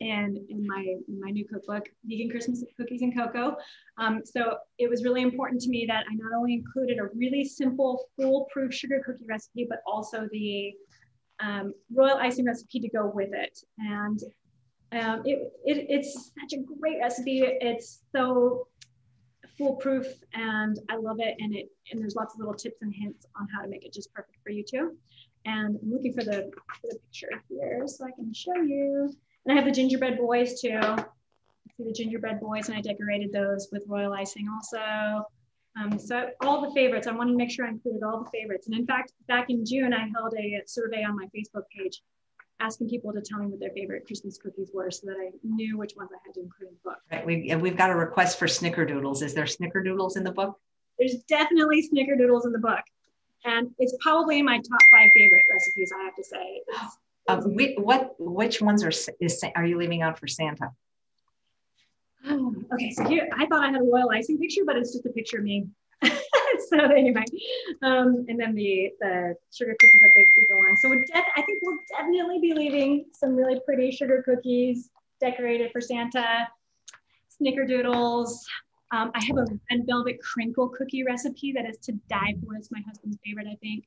[0.00, 3.56] and in my in my new cookbook, Vegan Christmas Cookies and Cocoa.
[3.98, 7.44] Um, so it was really important to me that I not only included a really
[7.44, 10.72] simple, foolproof sugar cookie recipe, but also the
[11.40, 13.58] um, royal icing recipe to go with it.
[13.78, 14.20] And
[14.92, 17.42] um, it, it, it's such a great recipe.
[17.44, 18.68] It's so
[19.56, 21.34] foolproof and I love it.
[21.40, 23.92] And it and there's lots of little tips and hints on how to make it
[23.92, 24.96] just perfect for you too.
[25.44, 29.12] And I'm looking for the, for the picture here so I can show you.
[29.46, 30.80] And I have the gingerbread boys too.
[31.76, 35.24] See the gingerbread boys and I decorated those with royal icing also.
[35.80, 38.66] Um, so all the favorites, I wanted to make sure I included all the favorites.
[38.66, 42.02] And in fact, back in June, I held a survey on my Facebook page
[42.60, 45.78] asking people to tell me what their favorite Christmas cookies were so that I knew
[45.78, 46.98] which ones I had to include in the book.
[47.12, 47.24] Right.
[47.24, 49.22] We've, we've got a request for snickerdoodles.
[49.22, 50.58] Is there snickerdoodles in the book?
[50.98, 52.80] There's definitely snickerdoodles in the book
[53.44, 55.92] and it's probably my top five favorite recipes.
[55.94, 56.62] I have to say.
[57.28, 60.70] Um, what which ones are is, are you leaving out for Santa?
[62.26, 65.06] Oh, okay, so here I thought I had a royal icing picture, but it's just
[65.06, 65.68] a picture of me.
[66.68, 67.24] so anyway,
[67.82, 70.76] um, and then the the sugar cookies that they go on.
[70.76, 75.80] So def- I think we'll definitely be leaving some really pretty sugar cookies decorated for
[75.80, 76.48] Santa,
[77.40, 78.36] snickerdoodles.
[78.90, 82.56] Um, I have a red velvet crinkle cookie recipe that is to die for.
[82.56, 83.84] It's my husband's favorite, I think,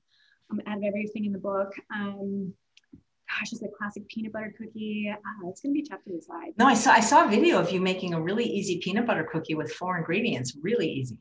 [0.51, 1.73] um, out of everything in the book.
[1.93, 2.53] Um,
[2.93, 5.11] gosh, it's a classic peanut butter cookie.
[5.11, 6.53] Uh, it's gonna be tough to decide.
[6.57, 9.27] No, I saw I saw a video of you making a really easy peanut butter
[9.31, 10.55] cookie with four ingredients.
[10.61, 11.17] Really easy.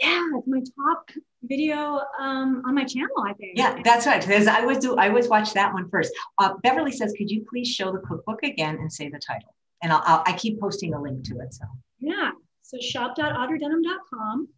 [0.00, 1.10] Yeah, it's my top
[1.42, 3.22] video um, on my channel.
[3.26, 3.58] I think.
[3.58, 4.20] Yeah, that's right.
[4.20, 4.96] Because I always do.
[4.96, 6.12] I always watch that one first.
[6.38, 9.92] Uh, Beverly says, "Could you please show the cookbook again and say the title?" And
[9.92, 11.54] I'll, I'll I keep posting a link to it.
[11.54, 11.64] So.
[11.98, 12.30] Yeah.
[12.70, 14.48] So shop.audreydunham.com.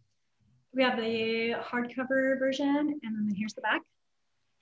[0.75, 3.81] We have the hardcover version, and then here's the back.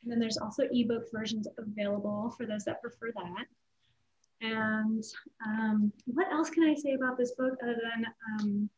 [0.03, 3.45] And then there's also ebook versions available for those that prefer that.
[4.39, 5.03] And
[5.45, 8.69] um, what else can I say about this book other than um,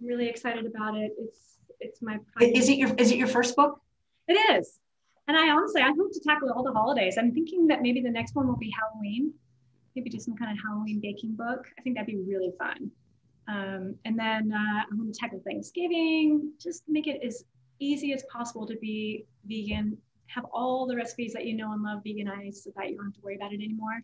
[0.00, 1.12] I'm really excited about it.
[1.18, 3.80] It's it's my is it your is it your first book?
[4.28, 4.80] It is.
[5.28, 7.16] And I honestly I hope to tackle all the holidays.
[7.16, 9.32] I'm thinking that maybe the next one will be Halloween.
[9.96, 11.66] Maybe do some kind of Halloween baking book.
[11.78, 12.90] I think that'd be really fun.
[13.48, 16.52] Um, and then uh, I'm going to tackle Thanksgiving.
[16.60, 17.44] Just make it as
[17.78, 19.96] easy as possible to be vegan
[20.34, 23.14] have all the recipes that you know and love veganized so that you don't have
[23.14, 24.00] to worry about it anymore.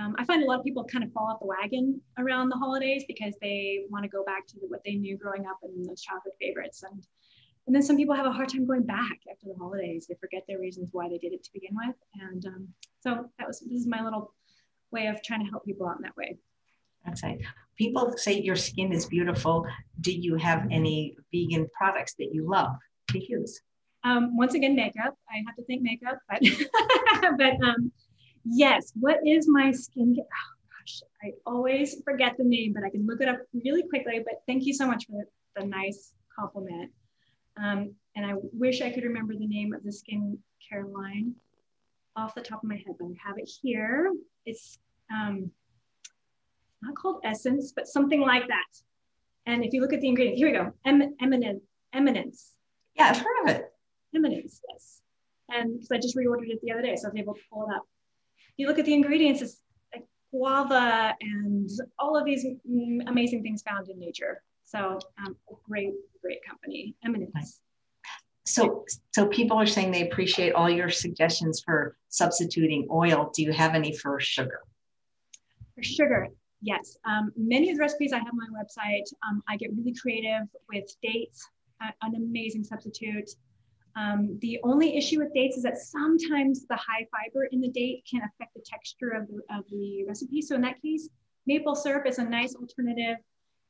[0.00, 2.56] Um, I find a lot of people kind of fall off the wagon around the
[2.56, 6.00] holidays because they want to go back to what they knew growing up and those
[6.00, 6.84] childhood favorites.
[6.84, 7.04] And,
[7.66, 10.06] and then some people have a hard time going back after the holidays.
[10.08, 11.96] They forget their reasons why they did it to begin with.
[12.20, 12.68] And um,
[13.00, 14.32] so that was, this is my little
[14.92, 16.38] way of trying to help people out in that way.
[17.04, 17.40] That's right.
[17.80, 19.64] People say your skin is beautiful.
[20.02, 22.72] Do you have any vegan products that you love
[23.08, 23.58] to use?
[24.04, 25.14] Um, once again, makeup.
[25.30, 26.42] I have to thank makeup, but
[27.38, 27.90] but um,
[28.44, 28.92] yes.
[29.00, 30.28] What is my skincare?
[30.40, 34.20] Oh gosh, I always forget the name, but I can look it up really quickly.
[34.22, 36.90] But thank you so much for the, the nice compliment.
[37.56, 41.34] Um, and I wish I could remember the name of the skincare line
[42.14, 44.12] off the top of my head, but I have it here.
[44.44, 44.78] It's
[45.10, 45.50] um,
[46.82, 48.66] not called Essence, but something like that.
[49.46, 50.72] And if you look at the ingredients, here we go.
[50.84, 51.62] Em- eminence.
[51.92, 52.52] Eminence.
[52.94, 53.72] Yeah, I've heard of it.
[54.14, 55.00] Eminence, yes.
[55.48, 57.68] And because I just reordered it the other day, so I was able to pull
[57.68, 57.86] it up.
[58.56, 59.62] You look at the ingredients, it's
[59.92, 61.68] like guava and
[61.98, 62.46] all of these
[63.06, 64.42] amazing things found in nature.
[64.64, 65.36] So um,
[65.68, 67.60] great, great company, Eminence.
[68.44, 73.30] So, so people are saying they appreciate all your suggestions for substituting oil.
[73.34, 74.60] Do you have any for sugar?
[75.76, 76.28] For sugar,
[76.60, 76.96] yes.
[77.04, 80.48] Um, many of the recipes I have on my website, um, I get really creative
[80.72, 81.48] with dates,
[81.82, 83.30] uh, an amazing substitute.
[83.96, 88.04] Um, the only issue with dates is that sometimes the high fiber in the date
[88.08, 90.42] can affect the texture of the, of the recipe.
[90.42, 91.08] So in that case,
[91.46, 93.16] maple syrup is a nice alternative.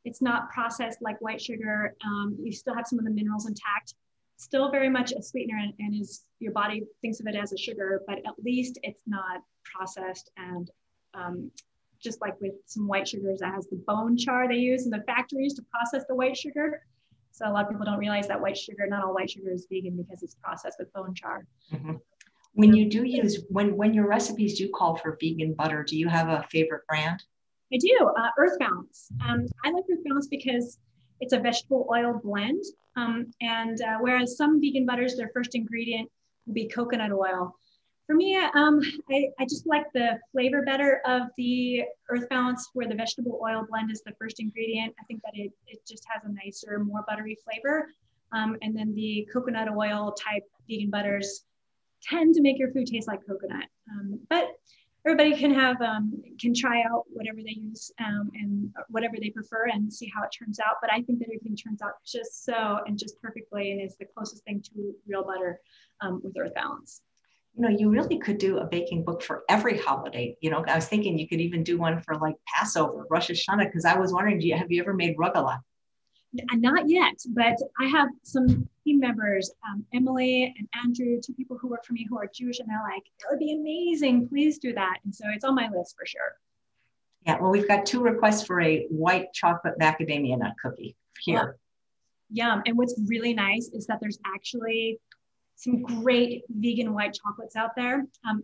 [0.04, 1.94] It's not processed like white sugar.
[2.04, 3.94] Um, you still have some of the minerals intact.
[4.36, 7.58] Still very much a sweetener and, and is your body thinks of it as a
[7.58, 10.70] sugar, but at least it's not processed and
[11.12, 11.50] um,
[12.02, 15.02] just like with some white sugars that has the bone char they use in the
[15.06, 16.82] factories to process the white sugar.
[17.32, 19.66] So a lot of people don't realize that white sugar, not all white sugar is
[19.70, 21.46] vegan because it's processed with bone char.
[21.72, 21.94] Mm-hmm.
[22.54, 26.08] When you do use, when, when your recipes do call for vegan butter, do you
[26.08, 27.22] have a favorite brand?
[27.72, 29.08] I do, uh, Earth Balance.
[29.26, 30.78] Um, I like Earth Balance because
[31.20, 32.64] it's a vegetable oil blend.
[32.96, 36.10] Um, and uh, whereas some vegan butters, their first ingredient
[36.46, 37.54] will be coconut oil.
[38.10, 42.88] For me, um, I, I just like the flavor better of the Earth Balance where
[42.88, 44.96] the vegetable oil blend is the first ingredient.
[44.98, 47.86] I think that it, it just has a nicer, more buttery flavor.
[48.32, 51.44] Um, and then the coconut oil type vegan butters
[52.02, 53.66] tend to make your food taste like coconut.
[53.88, 54.58] Um, but
[55.06, 59.68] everybody can have um, can try out whatever they use um, and whatever they prefer
[59.68, 60.78] and see how it turns out.
[60.80, 64.06] But I think that everything turns out just so and just perfectly and is the
[64.06, 65.60] closest thing to real butter
[66.00, 67.02] um, with Earth Balance
[67.54, 70.36] you know, you really could do a baking book for every holiday.
[70.40, 73.66] You know, I was thinking you could even do one for like Passover, Rosh Hashanah,
[73.66, 75.60] because I was wondering, do you, have you ever made rugala?
[76.54, 81.68] Not yet, but I have some team members, um, Emily and Andrew, two people who
[81.68, 84.28] work for me who are Jewish, and they're like, that would be amazing.
[84.28, 84.98] Please do that.
[85.04, 86.36] And so it's on my list for sure.
[87.26, 91.56] Yeah, well, we've got two requests for a white chocolate macadamia nut cookie here.
[92.32, 92.62] Yum.
[92.64, 95.00] And what's really nice is that there's actually
[95.60, 98.06] some great vegan white chocolates out there.
[98.28, 98.42] Um,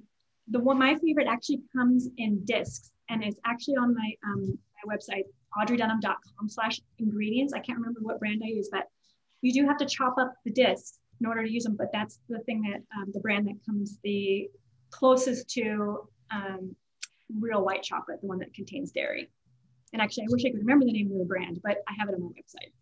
[0.49, 4.95] the one my favorite actually comes in discs and it's actually on my um, my
[4.95, 5.25] website
[5.59, 8.85] audreydunham.com slash ingredients i can't remember what brand i use but
[9.41, 12.21] you do have to chop up the discs in order to use them but that's
[12.29, 14.49] the thing that um, the brand that comes the
[14.91, 16.77] closest to um,
[17.41, 19.29] real white chocolate the one that contains dairy
[19.93, 22.09] And actually, I wish I could remember the name of the brand, but I have
[22.09, 22.73] it on my website.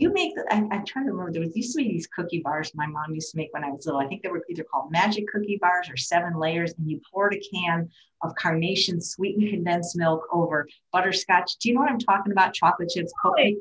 [0.00, 2.40] You make the, I, I'm trying to remember, there was used to be these cookie
[2.40, 4.00] bars my mom used to make when I was little.
[4.00, 7.34] I think they were either called magic cookie bars or seven layers, and you poured
[7.34, 7.86] a can
[8.22, 11.56] of carnation sweetened condensed milk over butterscotch.
[11.58, 12.54] Do you know what I'm talking about?
[12.54, 13.58] Chocolate chips, cookie.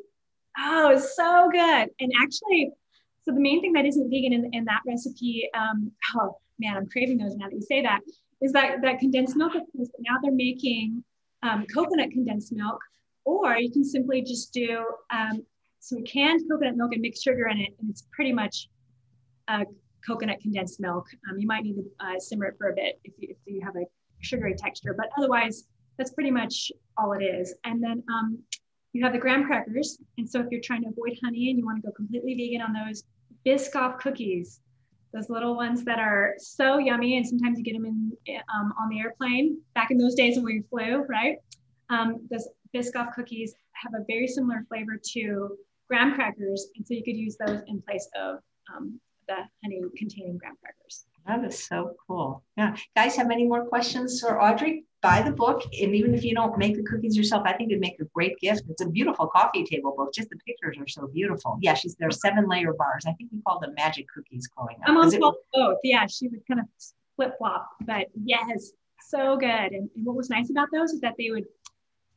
[0.58, 1.90] Oh, it's so good.
[2.00, 2.72] And actually,
[3.24, 6.88] so the main thing that isn't vegan in, in that recipe, um, oh man, I'm
[6.88, 8.00] craving those now that you say that,
[8.42, 9.52] is that that condensed milk.
[9.54, 11.04] But Now they're making
[11.44, 12.80] um, coconut condensed milk,
[13.26, 15.44] or you can simply just do um,
[15.80, 18.70] some canned coconut milk and mix sugar in it, and it's pretty much
[19.48, 19.66] uh,
[20.06, 21.08] coconut condensed milk.
[21.30, 23.62] Um, you might need to uh, simmer it for a bit if you, if you
[23.64, 23.86] have a
[24.22, 25.66] sugary texture, but otherwise,
[25.98, 27.56] that's pretty much all it is.
[27.66, 28.40] And then um,
[28.94, 30.00] you have the graham crackers.
[30.18, 32.62] And so if you're trying to avoid honey and you want to go completely vegan
[32.62, 33.04] on those
[33.46, 34.62] Biscoff cookies,
[35.14, 38.12] those little ones that are so yummy, and sometimes you get them in
[38.54, 39.60] um, on the airplane.
[39.74, 41.38] Back in those days when we flew, right?
[41.90, 45.58] Um, those Biscoff cookies have a very similar flavor to
[45.90, 48.38] graham crackers, and so you could use those in place of
[48.74, 51.06] um, the honey-containing graham crackers.
[51.28, 52.44] That is so cool.
[52.58, 54.86] Yeah, guys, have any more questions for Audrey?
[55.02, 57.82] Buy the book, and even if you don't make the cookies yourself, I think it'd
[57.82, 58.64] make a great gift.
[58.70, 60.14] It's a beautiful coffee table book.
[60.14, 61.58] Just the pictures are so beautiful.
[61.62, 63.06] Yeah, she's there are seven layer bars.
[63.08, 64.90] I think we call them magic cookies growing up.
[64.90, 65.78] I'm on it, both.
[65.84, 66.66] Yeah, she would kind of
[67.16, 68.72] flip flop, but yes,
[69.08, 69.72] so good.
[69.72, 71.46] And, and what was nice about those is that they would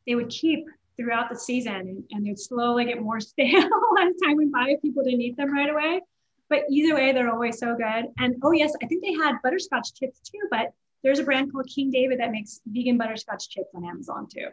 [0.05, 0.65] they would keep
[0.97, 3.69] throughout the season and, they'd slowly get more stale
[3.99, 6.01] as time went by if people didn't eat them right away.
[6.49, 8.05] But either way, they're always so good.
[8.17, 10.73] And oh, yes, I think they had butterscotch chips too, but
[11.03, 14.47] there's a brand called King David that makes vegan butterscotch chips on Amazon too.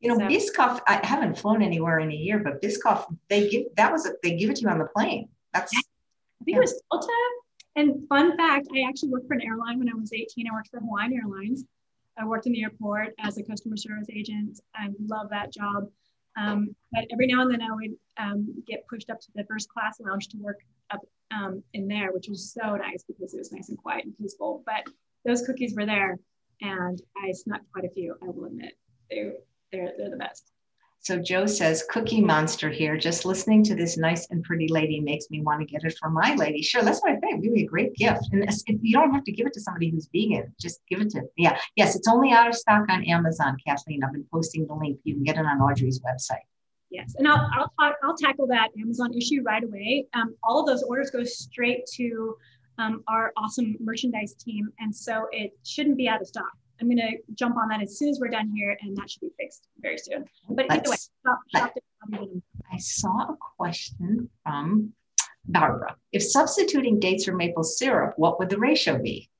[0.00, 3.66] You know, so, Biscoff, I haven't flown anywhere in a year, but Biscoff, they give
[3.76, 5.28] that was a, they give it to you on the plane.
[5.52, 6.56] That's I think yeah.
[6.56, 7.12] it was Delta.
[7.76, 10.46] And fun fact, I actually worked for an airline when I was 18.
[10.48, 11.64] I worked for Hawaiian Airlines.
[12.18, 14.60] I worked in the airport as a customer service agent.
[14.74, 15.88] I love that job.
[16.36, 19.68] Um, but every now and then I would um, get pushed up to the first
[19.68, 20.60] class lounge to work
[20.90, 21.00] up
[21.30, 24.62] um, in there, which was so nice because it was nice and quiet and peaceful.
[24.66, 24.84] But
[25.24, 26.18] those cookies were there,
[26.60, 28.16] and I snuck quite a few.
[28.22, 28.72] I will admit,
[29.10, 29.32] they
[29.70, 30.51] they're they're the best.
[31.02, 32.96] So Joe says, Cookie Monster here.
[32.96, 36.08] Just listening to this nice and pretty lady makes me want to get it for
[36.10, 36.62] my lady.
[36.62, 37.42] Sure, that's what I think.
[37.42, 38.28] Really a great gift.
[38.32, 38.48] And
[38.82, 40.54] you don't have to give it to somebody who's vegan.
[40.60, 41.58] Just give it to, yeah.
[41.74, 44.04] Yes, it's only out of stock on Amazon, Kathleen.
[44.04, 45.00] I've been posting the link.
[45.02, 46.46] You can get it on Audrey's website.
[46.90, 50.06] Yes, and I'll, I'll, talk, I'll tackle that Amazon issue right away.
[50.14, 52.36] Um, all of those orders go straight to
[52.78, 54.68] um, our awesome merchandise team.
[54.78, 56.52] And so it shouldn't be out of stock.
[56.82, 59.20] I'm going to jump on that as soon as we're done here, and that should
[59.20, 60.24] be fixed very soon.
[60.50, 60.96] But either way,
[62.72, 64.92] I saw a question from
[65.44, 65.94] Barbara.
[66.10, 69.30] If substituting dates for maple syrup, what would the ratio be?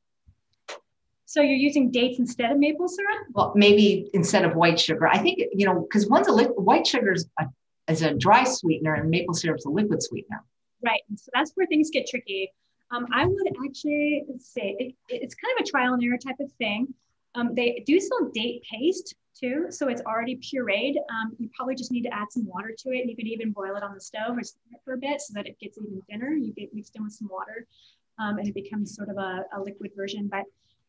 [1.25, 3.27] So you're using dates instead of maple syrup?
[3.33, 5.09] Well, maybe instead of white sugar.
[5.09, 6.65] I think you know because one's a liquid.
[6.65, 7.47] White sugar is a,
[7.89, 10.45] is a dry sweetener, and maple syrup is a liquid sweetener.
[10.85, 11.01] Right.
[11.17, 12.53] So that's where things get tricky.
[12.93, 16.53] Um, I would actually say it, it's kind of a trial and error type of
[16.53, 16.93] thing.
[17.35, 20.95] Um, they do sell date paste too, so it's already pureed.
[21.11, 23.53] Um, you probably just need to add some water to it, and you can even
[23.53, 25.79] boil it on the stove or steam it for a bit so that it gets
[25.79, 26.33] even thinner.
[26.33, 27.67] You get mixed in with some water,
[28.19, 30.29] um, and it becomes sort of a, a liquid version.
[30.29, 30.45] But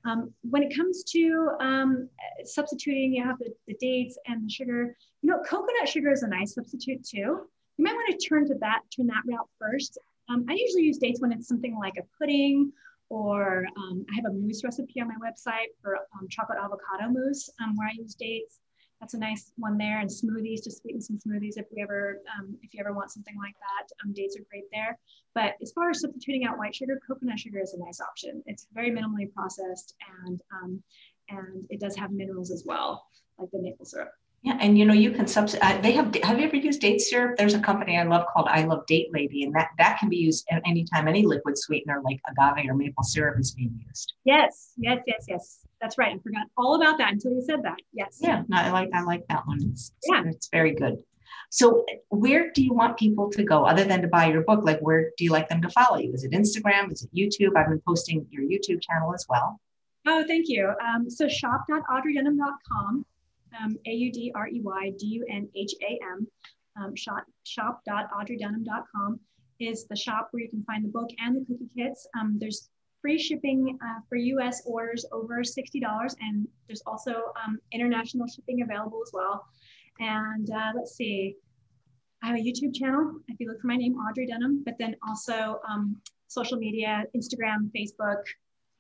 [0.05, 2.09] um, when it comes to um,
[2.43, 4.95] substituting, you have the, the dates and the sugar.
[5.21, 7.47] You know, coconut sugar is a nice substitute too.
[7.77, 9.97] You might want to turn to that, turn that route first.
[10.29, 12.71] Um, I usually use dates when it's something like a pudding
[13.13, 17.47] or um, I have a mousse recipe on my website for um, chocolate avocado mousse
[17.61, 18.59] um, where I use dates.
[18.99, 22.57] That's a nice one there, and smoothies to sweeten some smoothies if we ever um,
[22.63, 23.93] if you ever want something like that.
[24.03, 24.97] Um, dates are great there.
[25.35, 28.41] But as far as substituting out white sugar, coconut sugar is a nice option.
[28.47, 29.93] It's very minimally processed
[30.25, 30.81] and um,
[31.29, 33.05] and it does have minerals as well,
[33.37, 34.09] like the maple syrup.
[34.43, 35.65] Yeah, and you know you can substitute.
[35.65, 36.13] Uh, they have.
[36.23, 37.37] Have you ever used date syrup?
[37.37, 40.17] There's a company I love called I Love Date Lady, and that that can be
[40.17, 44.13] used at any time any liquid sweetener like agave or maple syrup is being used.
[44.25, 45.59] Yes, yes, yes, yes.
[45.79, 46.13] That's right.
[46.13, 47.77] I forgot all about that until you said that.
[47.93, 48.19] Yes.
[48.21, 49.59] Yeah, no, I like I like that one.
[49.71, 51.01] It's, yeah, it's very good.
[51.49, 54.65] So, where do you want people to go other than to buy your book?
[54.65, 56.11] Like, where do you like them to follow you?
[56.11, 56.91] Is it Instagram?
[56.91, 57.55] Is it YouTube?
[57.55, 59.61] I've been posting your YouTube channel as well.
[60.05, 60.73] Oh, thank you.
[60.83, 63.05] Um, so, shop.audreydunham.com
[63.61, 66.27] um, A-U-D-R-E-Y-D-U-N-H-A-M,
[66.81, 69.19] um, shop, shop.audreydunham.com
[69.59, 72.07] is the shop where you can find the book and the cookie kits.
[72.19, 72.69] Um, there's
[73.01, 79.01] free shipping uh, for US orders over $60, and there's also um, international shipping available
[79.05, 79.45] as well.
[79.99, 81.35] And uh, let's see,
[82.23, 83.19] I have a YouTube channel.
[83.27, 87.69] If you look for my name, Audrey Dunham, but then also um, social media, Instagram,
[87.75, 88.23] Facebook.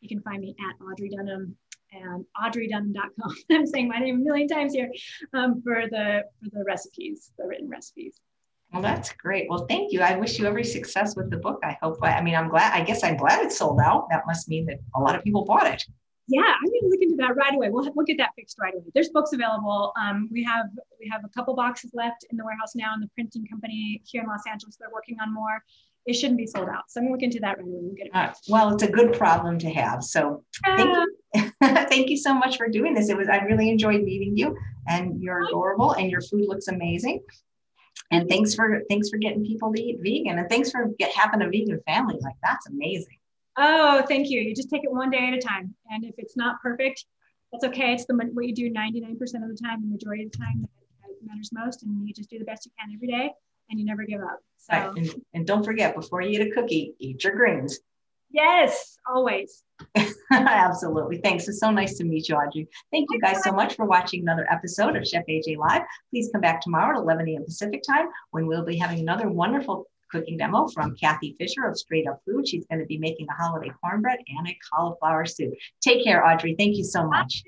[0.01, 1.55] You can find me at Audrey Dunham
[1.93, 3.35] and audreydunham.com.
[3.51, 4.91] I'm saying my name a million times here
[5.33, 8.19] um, for the for the recipes, the written recipes.
[8.71, 9.47] Well, that's great.
[9.49, 10.01] Well, thank you.
[10.01, 11.59] I wish you every success with the book.
[11.63, 11.97] I hope.
[12.01, 12.73] I mean, I'm glad.
[12.73, 14.07] I guess I'm glad it's sold out.
[14.09, 15.83] That must mean that a lot of people bought it.
[16.27, 17.69] Yeah, I'm going to look into that right away.
[17.69, 18.85] We'll we'll get that fixed right away.
[18.95, 19.91] There's books available.
[20.01, 20.67] Um, we have
[20.99, 24.23] we have a couple boxes left in the warehouse now, and the printing company here
[24.23, 25.63] in Los Angeles they're working on more.
[26.05, 27.95] It shouldn't be sold out, so I'm going to look into that right away.
[27.95, 28.11] Get it.
[28.13, 30.03] Uh, well, it's a good problem to have.
[30.03, 30.89] So thank
[31.33, 33.09] you, thank you so much for doing this.
[33.09, 37.21] It was I really enjoyed meeting you, and you're adorable, and your food looks amazing.
[38.11, 41.41] And thanks for thanks for getting people to eat vegan and thanks for get, having
[41.41, 42.17] a vegan family.
[42.21, 43.17] Like that's amazing.
[43.57, 44.41] Oh thank you.
[44.41, 45.73] You just take it one day at a time.
[45.89, 47.05] And if it's not perfect
[47.53, 47.93] that's okay.
[47.93, 51.11] It's the what you do 99% of the time the majority of the time that
[51.23, 51.83] matters most.
[51.83, 53.31] And you just do the best you can every day
[53.69, 54.97] and you never give up so right.
[54.97, 57.79] and, and don't forget before you eat a cookie eat your greens
[58.33, 59.63] Yes, always.
[60.31, 61.17] Absolutely.
[61.17, 61.47] Thanks.
[61.47, 62.67] It's so nice to meet you, Audrey.
[62.91, 65.83] Thank you guys so much for watching another episode of Chef AJ Live.
[66.09, 67.45] Please come back tomorrow at 11 a.m.
[67.45, 72.07] Pacific time when we'll be having another wonderful cooking demo from Kathy Fisher of Straight
[72.07, 72.47] Up Food.
[72.47, 75.53] She's going to be making a holiday cornbread and a cauliflower soup.
[75.81, 76.55] Take care, Audrey.
[76.57, 77.43] Thank you so much.